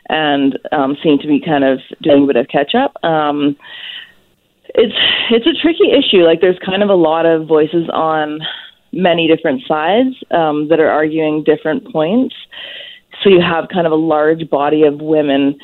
[0.09, 3.03] and um, seem to be kind of doing a bit of catch up.
[3.03, 3.55] Um,
[4.75, 4.95] it's
[5.31, 6.23] it's a tricky issue.
[6.23, 8.39] Like there's kind of a lot of voices on
[8.93, 12.35] many different sides um, that are arguing different points.
[13.23, 15.57] So you have kind of a large body of women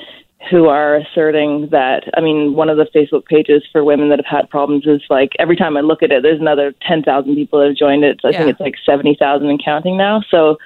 [0.50, 4.40] who are asserting that I mean one of the Facebook pages for women that have
[4.40, 7.68] had problems is like every time I look at it there's another 10,000 people that
[7.68, 8.20] have joined it.
[8.22, 8.38] So I Yeah.
[8.40, 10.22] think it's like 70,000 and counting now.
[10.30, 10.58] So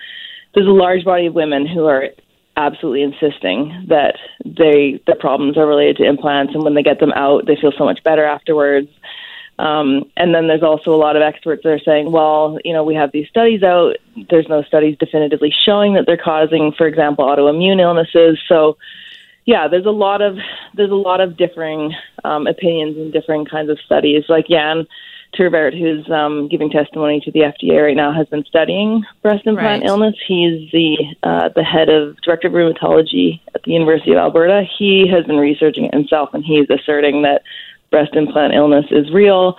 [0.54, 2.10] there's a large body of women who are
[2.58, 7.14] absolutely insisting that they their problems are related to implants and when they get them
[7.14, 8.90] out they feel so much better afterwards.
[9.60, 12.84] Um, and then there's also a lot of experts that are saying, well, you know,
[12.84, 13.98] we have these studies out.
[14.30, 18.40] There's no studies definitively showing that they're causing, for example, autoimmune illnesses.
[18.48, 18.78] So,
[19.52, 20.38] yeah, there's a lot of
[20.76, 21.94] there's a lot of differing
[22.24, 24.24] um, opinions and differing kinds of studies.
[24.30, 24.88] Like Jan
[25.38, 29.82] Tervaert, who's um, giving testimony to the FDA right now, has been studying breast implant
[29.84, 29.90] Right.
[29.90, 30.16] illness.
[30.26, 34.64] He's the uh, the head of director of rheumatology at the University of Alberta.
[34.80, 37.42] He has been researching it himself, and he's asserting that
[37.92, 39.56] breast implant illness is real,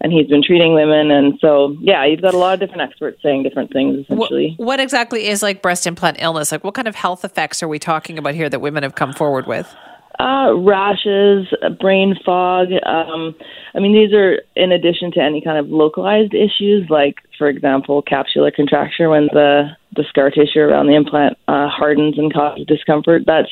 [0.00, 1.10] and he's been treating women.
[1.10, 4.06] And so, yeah, you've got a lot of different experts saying different things.
[4.08, 6.52] What, Essentially, what exactly is like breast implant illness?
[6.52, 9.12] Like, what kind of health effects are we talking about here that women have come
[9.12, 9.74] forward with?
[10.18, 11.48] Uh, rashes,
[11.80, 12.68] brain fog.
[12.86, 13.34] Um,
[13.74, 18.02] I mean, these are in addition to any kind of localized issues, like, for example,
[18.02, 23.22] capsular contracture when the, the scar tissue around the implant uh, hardens and causes discomfort.
[23.26, 23.48] That's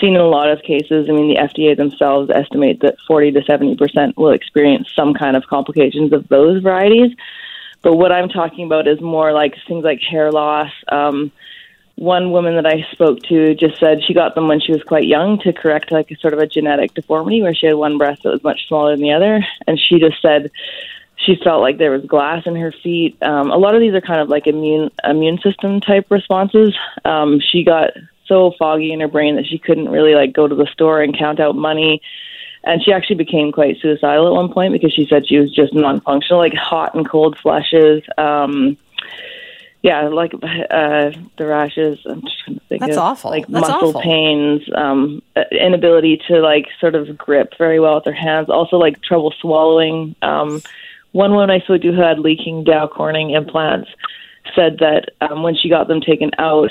[0.00, 1.06] seen in a lot of cases.
[1.08, 5.36] I mean, the FDA themselves estimate that 40 to 70 percent will experience some kind
[5.36, 7.16] of complications of those varieties.
[7.82, 10.70] But what I'm talking about is more like things like hair loss.
[10.88, 11.30] Um,
[11.94, 15.06] one woman that I spoke to just said she got them when she was quite
[15.06, 18.22] young to correct like a sort of a genetic deformity where she had one breast
[18.22, 20.50] that was much smaller than the other, and she just said
[21.16, 23.20] she felt like there was glass in her feet.
[23.20, 26.74] Um, a lot of these are kind of like immune immune system type responses.
[27.04, 27.90] Um, she got
[28.28, 31.18] so foggy in her brain that she couldn't really like go to the store and
[31.18, 32.00] count out money.
[32.64, 35.72] And she actually became quite suicidal at one point because she said she was just
[35.72, 38.02] non-functional, like hot and cold flushes.
[38.18, 38.76] Um,
[39.82, 42.00] yeah, like uh, the rashes.
[42.04, 42.80] I'm just trying to think.
[42.80, 43.30] That's of, awful.
[43.30, 44.00] Like That's muscle awful.
[44.00, 48.50] pains, um, uh, inability to like sort of grip very well with her hands.
[48.50, 50.16] Also, like trouble swallowing.
[50.20, 50.60] Um,
[51.12, 53.88] one woman I spoke to who had leaking Dow Corning implants
[54.54, 56.70] said that um, when she got them taken out,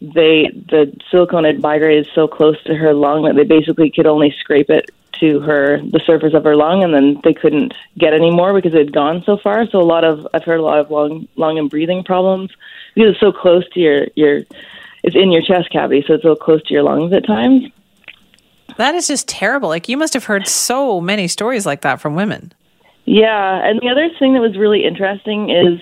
[0.00, 4.34] they the silicone had migrated so close to her lung that they basically could only
[4.40, 8.30] scrape it to her the surface of her lung and then they couldn't get any
[8.30, 10.78] more because it had gone so far so a lot of i've heard a lot
[10.78, 12.50] of lung lung and breathing problems
[12.94, 14.42] because it's so close to your your
[15.02, 17.64] it's in your chest cavity so it's so close to your lungs at times
[18.76, 19.68] That is just terrible.
[19.68, 22.52] Like you must have heard so many stories like that from women.
[23.06, 25.80] Yeah, and the other thing that was really interesting is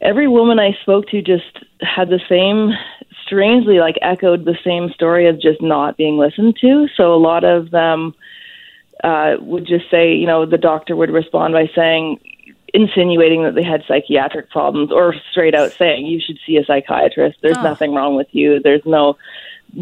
[0.00, 2.72] every woman I spoke to just had the same
[3.26, 6.88] strangely like echoed the same story of just not being listened to.
[6.96, 8.14] So a lot of them
[9.04, 12.18] uh would just say, you know, the doctor would respond by saying
[12.74, 17.38] insinuating that they had psychiatric problems or straight out saying you should see a psychiatrist.
[17.42, 17.62] There's Oh.
[17.62, 18.60] nothing wrong with you.
[18.60, 19.16] There's no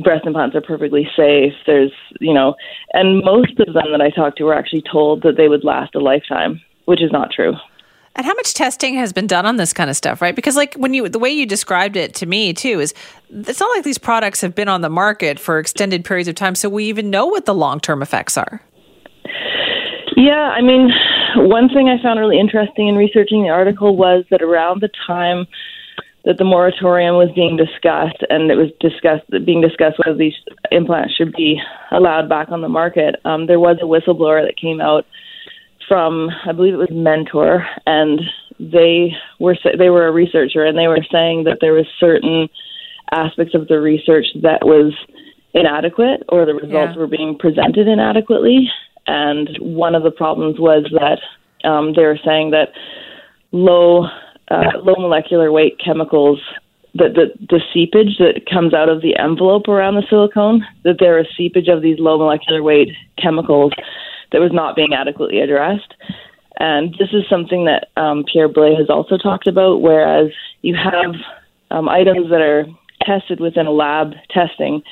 [0.03, 1.53] breast implants are perfectly safe.
[1.67, 2.55] There's, you know,
[2.93, 5.95] and most of them that I talked to were actually told that they would last
[5.95, 7.55] a lifetime, which is not true.
[8.17, 10.37] And how much testing has been done on this kind of stuff, right?
[10.37, 12.95] Because like when you the way you described it to me too is
[13.31, 16.55] it's not like these products have been on the market for extended periods of time
[16.55, 18.63] so we even know what the long-term effects are.
[20.17, 20.91] Yeah, I mean,
[21.37, 25.47] one thing I found really interesting in researching the article was that around the time
[26.25, 30.35] that the moratorium was being discussed, and it was discussed being discussed whether these
[30.71, 31.61] implants should be
[31.91, 35.05] allowed back on the market, um, there was a whistleblower that came out
[35.89, 38.21] from, I believe it was Mentor, and
[38.59, 42.49] they were they were a researcher, and they were saying that there was certain
[43.11, 44.95] aspects of the research that was
[45.53, 46.99] inadequate, or the results Yeah.
[46.99, 48.71] were being presented inadequately.
[49.07, 51.21] And one of the problems was that
[51.69, 52.73] um, they were saying that
[53.53, 54.07] low
[54.51, 56.41] uh, low molecular weight chemicals
[56.95, 61.19] that the, the seepage that comes out of the envelope around the silicone that there
[61.19, 62.89] is seepage of these low molecular weight
[63.21, 63.73] chemicals
[64.35, 65.95] that was not being adequately addressed.
[66.59, 70.33] And this is something that um, Pierre Blais has also talked about whereas
[70.63, 71.15] you have
[71.71, 72.67] um, items that are
[73.07, 74.83] tested within a lab testing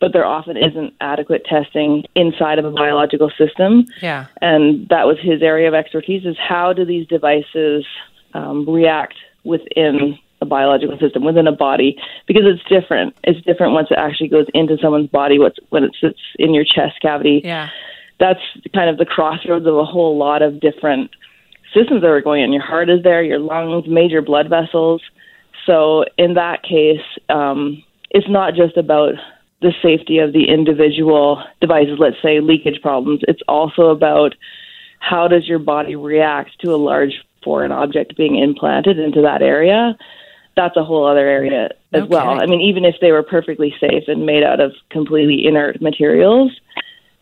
[0.00, 3.86] but there often isn't adequate testing inside of a biological system.
[4.02, 4.26] Yeah.
[4.42, 7.86] and that was his area of expertise is how do these devices
[8.34, 9.14] um, react
[9.44, 11.96] within a biological system within a body?
[12.26, 13.16] Because it's different.
[13.24, 16.64] It's different once it actually goes into someone's body what's when it sits in your
[16.64, 17.40] chest cavity.
[17.42, 17.70] Yeah.
[18.20, 18.40] That's
[18.74, 21.10] kind of the crossroads of a whole lot of different
[21.74, 22.52] systems that are going on.
[22.52, 25.02] Your heart is there, your lungs, major blood vessels.
[25.66, 29.14] So in that case, um, it's not just about
[29.60, 33.20] the safety of the individual devices, let's say leakage problems.
[33.26, 34.34] It's also about
[35.00, 39.96] how does your body react to a large foreign object being implanted into that area.
[40.56, 42.08] That's a whole other area as Okay.
[42.08, 42.40] well.
[42.40, 46.52] I mean, even if they were perfectly safe and made out of completely inert materials,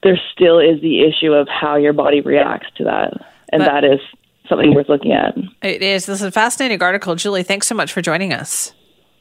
[0.02, 3.12] there still is the issue of how your body reacts to that.
[3.52, 4.00] And But- that is
[4.48, 5.36] something worth looking at.
[5.62, 6.06] It is.
[6.06, 7.14] This is a fascinating article.
[7.14, 8.74] Julie, thanks so much for joining us.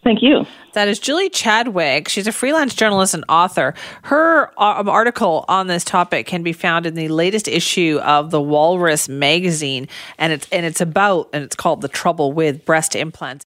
[0.03, 0.47] Thank you.
[0.73, 2.09] That is Julie Chadwick.
[2.09, 3.75] She's a freelance journalist and author.
[4.03, 8.41] Her um, article on this topic can be found in the latest issue of the
[8.41, 13.39] Walrus magazine, and it's and it's about and it's called "The Trouble with Breast Implants."